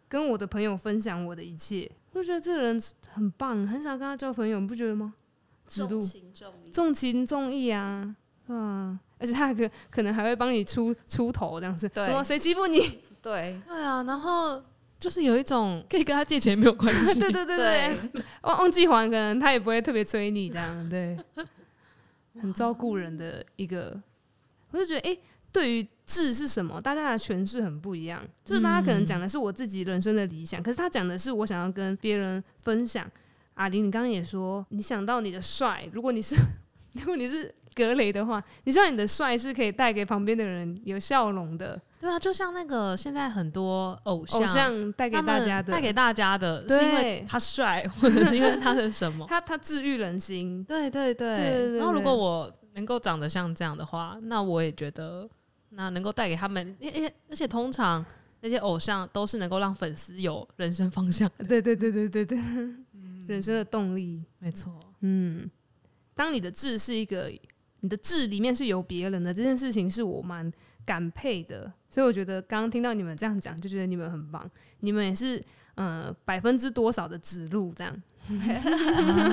[0.07, 1.91] 跟我的朋友分享我的一切。
[2.13, 5.13] 我觉得这个人很棒，很想跟他交朋友，你不觉得吗？
[5.67, 8.15] 子路重情重义，重情重义啊，
[8.47, 13.03] 嗯，而且他可可能还会帮你出出头这样子，什么谁欺负你？
[13.23, 13.59] 对。
[13.65, 14.61] 对啊，然后
[14.99, 17.97] 就是有一种可以跟他借钱没有关系， 对对对对，
[18.43, 21.17] 忘忘记还可能他也不会特别催你这样，对，
[22.39, 23.99] 很照顾人的一个，
[24.71, 25.17] 我就觉得哎，
[25.51, 33.09] 对于志是什么，大家的诠释很不一样，就是大家可能讲的是我自己人生的理想，可是他讲的是我想要跟别人分享。
[33.55, 36.35] 阿玲，你刚刚也说，你想到你的帅，如果你是
[36.93, 41.79] 如果你是格雷的话，你知道你的帅是可以带给旁边的人有笑容的。
[42.03, 49.25] 对啊，就像那个现在很多偶像，偶像带给大家的，带给大家的是因为他帅， 或者是因为他的什么？
[49.29, 50.61] 他他治愈人心。
[50.65, 51.77] 对对对。
[51.77, 55.29] 然后如果我能够长得像这样的话，那我也觉得
[55.69, 58.05] 那能够带给他们，而且而且通常
[58.41, 61.31] 那些偶像都是能够让粉丝有人生方向。
[61.47, 64.77] 对对对对对对，嗯、人生的动力，没错。
[64.99, 65.49] 嗯，
[66.13, 67.31] 当你的志是一个，
[67.79, 70.51] 你的志里面是有别人的这件事情，是我蛮
[70.85, 71.71] 感佩的。
[71.89, 74.49] 所以我觉得刚刚听到你们这样讲，就觉得你们很棒。
[74.79, 75.41] 你们也是，
[75.75, 77.95] 呃，百分之多少的指路这样？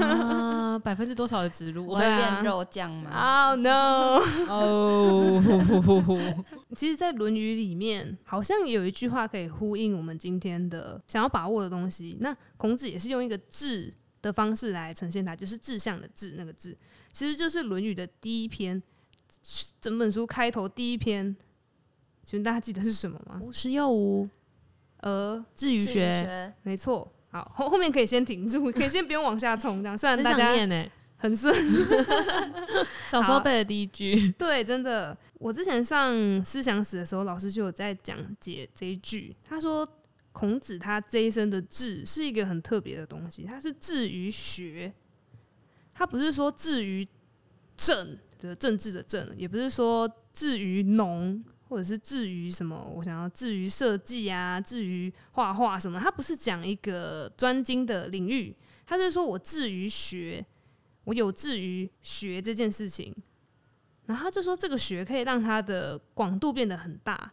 [0.03, 1.86] 啊、 百分之多少的指路？
[1.86, 3.11] 我会变肉酱吗
[3.48, 4.20] ？Oh no！
[4.48, 6.44] 哦，
[6.76, 12.18] 其实，在《论语》里面，好像有一句话可以呼应我们今天的想要把握的东西。
[12.20, 16.76] 那孔子也是用一个志的方式来呈现它，就是志向的志，那个志，
[17.12, 18.80] 其实就是《论语》的第一篇，
[19.80, 21.36] 整本书开头第一篇。
[22.22, 23.41] 请问大家记得是什么吗？
[23.43, 24.28] 无食又无，
[24.99, 27.11] 而至于学，没错。
[27.30, 29.99] 好，后后面可以先停住， 可以先不用往下冲，这样。
[29.99, 30.53] 虽然大家
[31.16, 31.53] 很顺，
[33.11, 35.16] 小时候背的第一句， 对，真的。
[35.34, 36.12] 我之前上
[36.45, 39.34] 思想史的时候，老师就有在讲解这一句。
[39.43, 39.86] 他说，
[40.32, 44.93] 孔子他这一生的志是一个很特别的东西，他是志于学，
[45.93, 47.07] 他不是说志于
[47.76, 48.16] 政，
[48.49, 51.45] 就政治的政，也不是说至于农。
[51.70, 58.53] 或者是至于什么，我想要至于设计啊，至于画画什么，他不是讲一个专精的领域，
[58.84, 60.45] 他是说我至于学，
[61.05, 63.14] 我有志于学这件事情，
[64.07, 67.32] 然后他就说这个学可以让他的广度变得很大，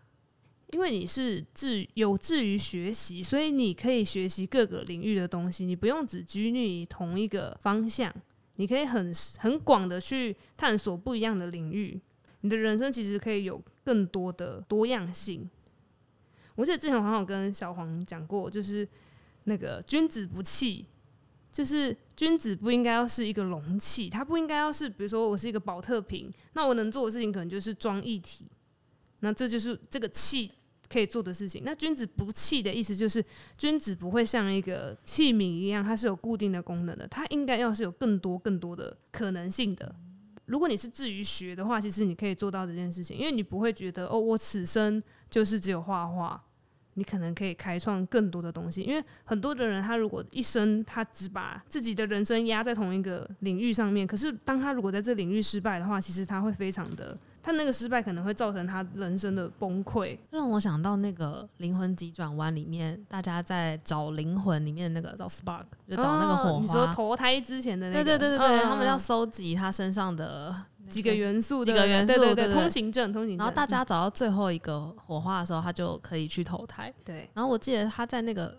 [0.70, 8.14] 因为你是至有志于学习，所以你可以学习各个领域的东西，你不用只拘泥于同一个方向，
[8.58, 12.00] 你可以很很广的去探索不一样的领域。
[12.42, 15.50] 你的人生其实可以有更多的多样性。
[16.56, 18.88] 我记得之前好像有跟小黄讲过，就是
[19.46, 20.86] 那个君子不器，
[21.52, 28.46] 就是君子不应该要是一个容器，他不应该要是，比如说我是一个宝特瓶，那我能做的事情可能就是装一体，
[29.20, 30.52] 那这就是这个器
[30.90, 31.64] 可以做的事情。
[31.66, 33.24] 那君子不器的意思就是，
[33.58, 39.96] 君子不会像一个器皿一样，它是有固定的功能的，它应该要是有更多更多的可能性的。
[40.46, 46.44] 如果你是至于学的话，其实你可以做到这件事情，因为你不会觉得哦，我此生就是只有画画。
[46.94, 57.16] 你可能可以开创更多的东西，因为很多的人他如果一生他只把自己的人生压在同一个领域上面，可是当他如果在这领域失败的话，其实他会非常的。
[57.48, 66.58] 他那个失败可能会造成他人生的崩溃，让我想到那个灵魂急转弯里面，大家在找灵魂里面的那个叫 spark，就找那个火花。
[66.58, 68.04] 哦、你说投胎之前的那个？
[68.04, 70.54] 对对对对对，他们要收集他身上的
[70.90, 73.38] 几个元素，几个元素，对对对，通行证，通行证。
[73.38, 76.94] 然后大家找到最后一个火花的时候，他就可以去投胎。
[77.06, 77.30] 对。
[77.34, 78.54] 然后我记得他在那个。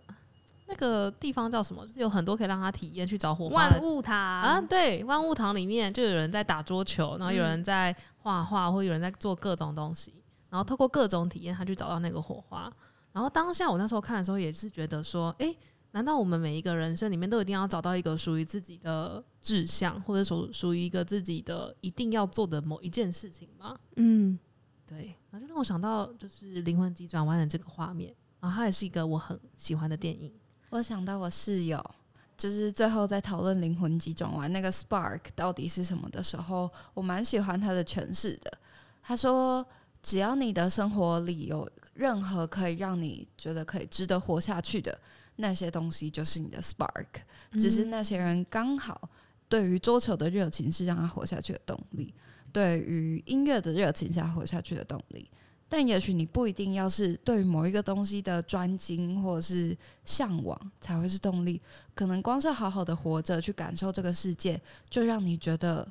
[0.71, 1.87] 那个地方叫什么？
[1.87, 3.69] 就是有很多可以让他体验去找火花。
[3.69, 10.13] 万物堂啊，对，万物堂里面就有人在打桌球，然后有人在画画，或有人在做各种东西，
[10.51, 12.71] 然后透过各种体验，他去找到那个火花。
[13.13, 15.57] 然后当下我那时候看的时候，也是觉得说，诶，
[15.93, 23.75] 难道我们每一个人生里面都一定要找到一个属于自己的志向，或者属属于一个自己的一定要做的某一件事情吗？
[23.97, 24.39] 嗯，
[24.87, 25.17] 对。
[25.31, 30.31] 然后就让我想到，就是灵魂急转弯的这个画面，然后它也是一个我很喜欢的电影。
[30.71, 31.83] 我想到我室友，
[32.37, 38.53] 就是最后在讨论灵魂急转弯那个 spark 到底是什么的时候，我蛮喜欢他的诠释的。
[39.03, 39.67] 他说，
[40.03, 44.99] 只要你的生活里有任何可以让你觉得可以值得活下去的，
[45.37, 47.07] 那些东西就是你的 spark，
[47.53, 49.09] 只是那些人刚好
[49.49, 52.13] 对于桌球的热情是让他活下去的动力，
[52.53, 55.27] 对于音乐的热情是他活下去的动力。
[55.69, 61.61] 但也许你不一定要是对某一个东西的专精或者是向往才会是动力，
[61.95, 65.87] 可能光是好好的活着去感受这个世界，就让你觉得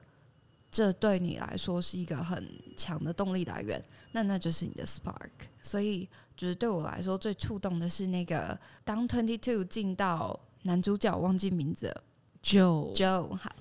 [0.71, 2.43] 这对你来说是一个很
[2.75, 5.30] 强的动力来源，那那就是你的 spark。
[5.61, 12.03] 所以，就是对我来说最触动的是那个当 Twenty Two 进到男主角忘记名字了。
[12.47, 13.51] Joe Joe 好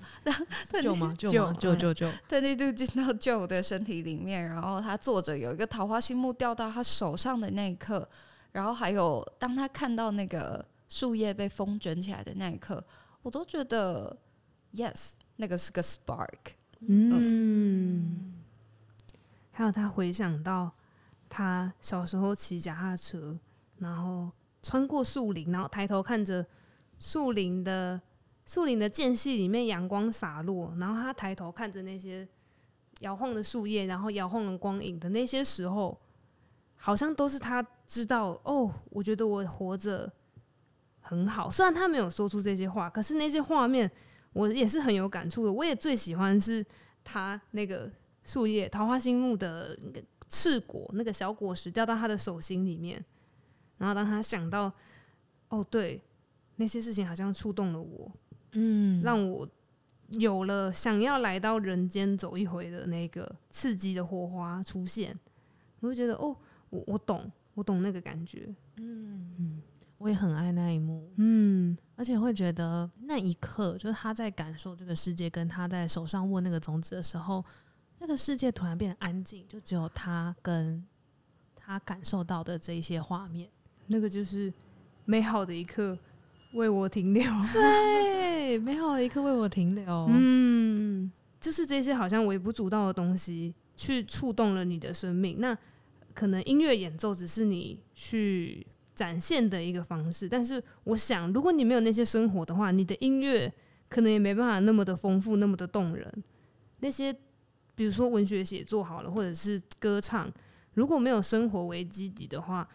[0.71, 8.07] ，Joe 吗？Joe 吗？Joe Joe Joe，对，那度进到 Joe 的身体里面，然后他坐着有一个桃花心木掉到他手上的那一刻，
[8.53, 12.81] 然后还有当他看到那个树叶被风卷起来的那一刻，
[13.21, 14.17] 我都觉得
[14.73, 16.55] Yes，那个是个 Spark。
[16.79, 18.33] 嗯，嗯，
[19.51, 20.71] 还有他回想到
[21.27, 23.37] 他小时候骑脚踏车，
[23.79, 24.31] 然后
[24.61, 26.45] 穿过树林，然后抬头看着
[26.99, 27.99] 树林的。
[28.47, 32.25] 树林的间隙里面，阳光洒落，然后他抬头看着那些
[33.01, 35.99] 摇晃的树叶，然后摇晃的光影的那些时候，
[36.77, 38.73] 好像都是他知道哦。
[38.89, 40.09] 我觉得我活着
[41.01, 43.91] 很好，虽然他没有说出这些话，可是那些画面
[44.31, 45.51] 我也是很有感触的。
[45.51, 46.65] 我也最喜欢是
[47.03, 47.91] 他那个
[48.23, 53.03] 树叶桃花心木的那个赤果，那个小果实掉到他的手心里面，
[53.77, 54.71] 然后当他想到
[55.49, 56.01] 哦，对，
[56.55, 58.09] 那些事情好像触动了我。
[58.59, 59.47] 嗯，让我
[60.09, 65.15] 有了想要来到人间走一回的那个刺激的火花出现，
[65.79, 66.35] 我会觉得哦，
[66.71, 68.49] 我我懂，我懂那个感觉。
[68.77, 69.61] 嗯嗯，
[69.99, 71.07] 我也很爱那一幕。
[71.17, 77.45] 嗯，而且会觉得那一刻，就是他在感受这个世界，跟他在手上握那个种子的时候，
[77.95, 80.83] 这个世界突然变得安静，就只有他跟
[81.55, 83.49] 他感受到的这一些画面，
[83.85, 84.51] 那个就是
[85.05, 85.95] 美好的一刻。
[86.57, 90.07] 为我停留， 对，美好的一刻为我停留。
[90.09, 95.37] 嗯，就是这些好像微不足道的东西，去触动了你的生命。
[95.39, 95.57] 那
[96.13, 103.53] 可能音乐演奏只是你去展现的一个方式，但是我想，如果你没有那些生活的话，你的音乐
[103.87, 106.11] 可能也没办法那么的丰富，那么的动人。
[106.79, 107.15] 那些
[107.75, 110.31] 比如说文学写作好了，或者是歌唱，
[110.73, 112.67] 如果没有生活为基底的话，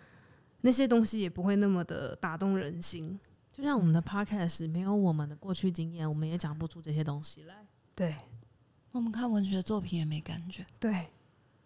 [0.60, 3.18] 那些东西也不会那么的打动人心。
[3.52, 7.66] 就像我们的 podcast 没有我们的过去经验，我们也讲不出这些东西来。
[7.94, 8.16] 对，
[8.92, 10.64] 我们看文学作品也没感觉。
[10.80, 11.08] 对，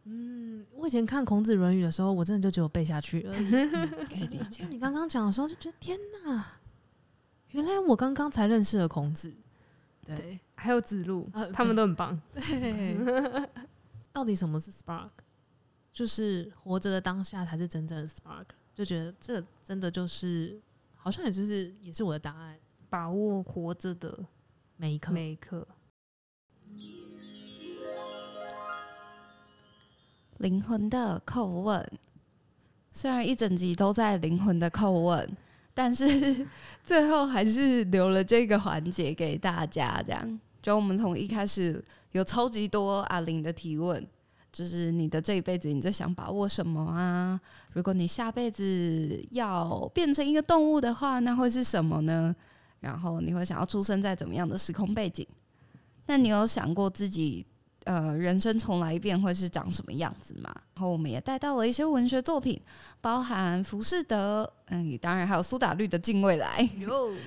[0.02, 3.54] 嗯，我以前看孔子《论语》的时候，我真的就只有背下去而已。
[3.54, 4.66] 嗯、可以理解。
[4.68, 6.58] 你刚刚讲的时候，就觉得天哪，
[7.52, 9.32] 原来我刚刚才认识了孔子。
[10.04, 12.20] 对，对还有子路，呃、他们都很棒。
[12.34, 13.48] 对，
[14.12, 15.10] 到底什么是 spark？
[15.92, 18.46] 就是活着的当下才是真正的 spark。
[18.74, 20.60] 就觉得这真的就是。
[21.06, 22.58] 好像也就是也是我的答案，
[22.90, 24.26] 把握活着的
[24.76, 25.64] 每一刻，每一刻。
[30.38, 31.88] 灵魂的叩问，
[32.90, 35.36] 虽然一整集都在灵魂的叩问，
[35.72, 36.44] 但是
[36.82, 40.02] 最后还是留了这个环节给大家。
[40.04, 41.80] 这样，就我们从一开始
[42.10, 44.04] 有超级多阿玲的提问。
[44.56, 47.38] 就是你的这一辈子，你最想把握什么啊？
[47.74, 52.34] 如果你下辈子要变成一个动物的话，那会是什么呢？
[52.80, 55.26] 然后你会想要出生在怎么样的时空背景？
[56.06, 57.44] 那你有想过自己
[57.84, 60.50] 呃人生重来一遍会是长什么样子吗？
[60.72, 62.58] 然后我们也带到了一些文学作品，
[63.02, 66.66] 包含浮士德，嗯，当然还有苏打绿的《近未来》，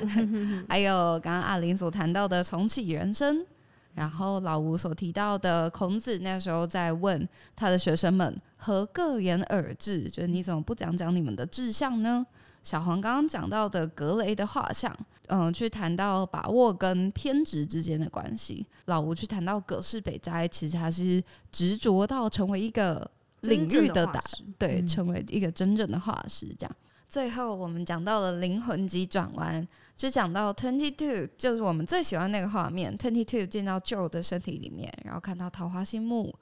[0.68, 3.46] 还有刚刚阿玲所谈到的重启人生。
[3.94, 12.26] 然后老吴所提到的孔子那时候在问他的学生们“何各言尔志”，就是你怎么不讲讲你们的志向呢？
[12.62, 14.96] 小黄刚刚讲到的格雷的画像，
[15.28, 18.66] 嗯，去谈到把握跟偏执之间的关系。
[18.86, 23.10] 老吴去谈到葛饰北斋，其实他是执着到成为一个
[23.42, 24.22] 领域的大，
[24.58, 26.54] 对，成为一个真正的画师。
[26.60, 26.76] 这样，
[27.08, 29.68] 最后我们讲到了灵魂急转弯。
[30.00, 32.97] 就讲到 Twenty Two，就是我们最喜欢那个画面。
[32.97, 36.34] Twenty Two 进到 Joe 的身体里面，然后看到桃花心木，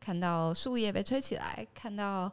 [0.00, 2.32] 看到树叶被吹起来，看到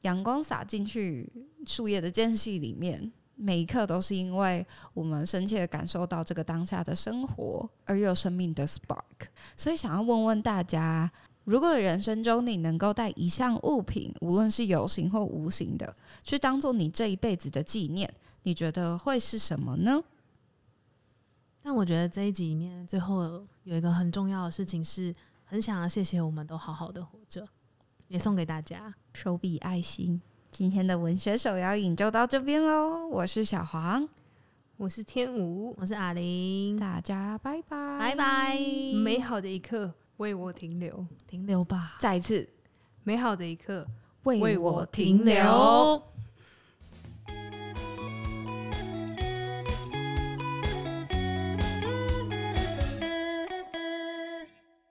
[0.00, 1.30] 阳光洒进去
[1.64, 9.28] 树叶的间隙里面，每一刻都是因为我们深切感受到这个当下的生活，而有生命的 Spark。
[9.56, 11.08] 所以想要问问大家，
[11.44, 15.94] 如果人生中你能够带一项物品，无论是有形或无形的，
[16.24, 18.12] 去当做你这一辈子的纪念。
[18.42, 20.02] 你觉得会是什么呢？
[21.62, 25.14] 但我觉得这一集里面最后有一个很重要的事情，是
[25.44, 27.46] 很想要谢谢我们都好好的活着，
[28.08, 30.20] 也送给大家手笔爱心。
[30.50, 34.08] 今天的文学手摇影就到这边喽，我是小黄，
[34.78, 38.58] 我是天武，我是阿玲，大家拜拜，拜拜。
[39.04, 41.96] 美好的一刻为我停留，停留吧。
[42.00, 42.48] 再一次，
[43.04, 43.86] 美好的一刻
[44.22, 44.84] 为为我。
[44.86, 46.02] 停留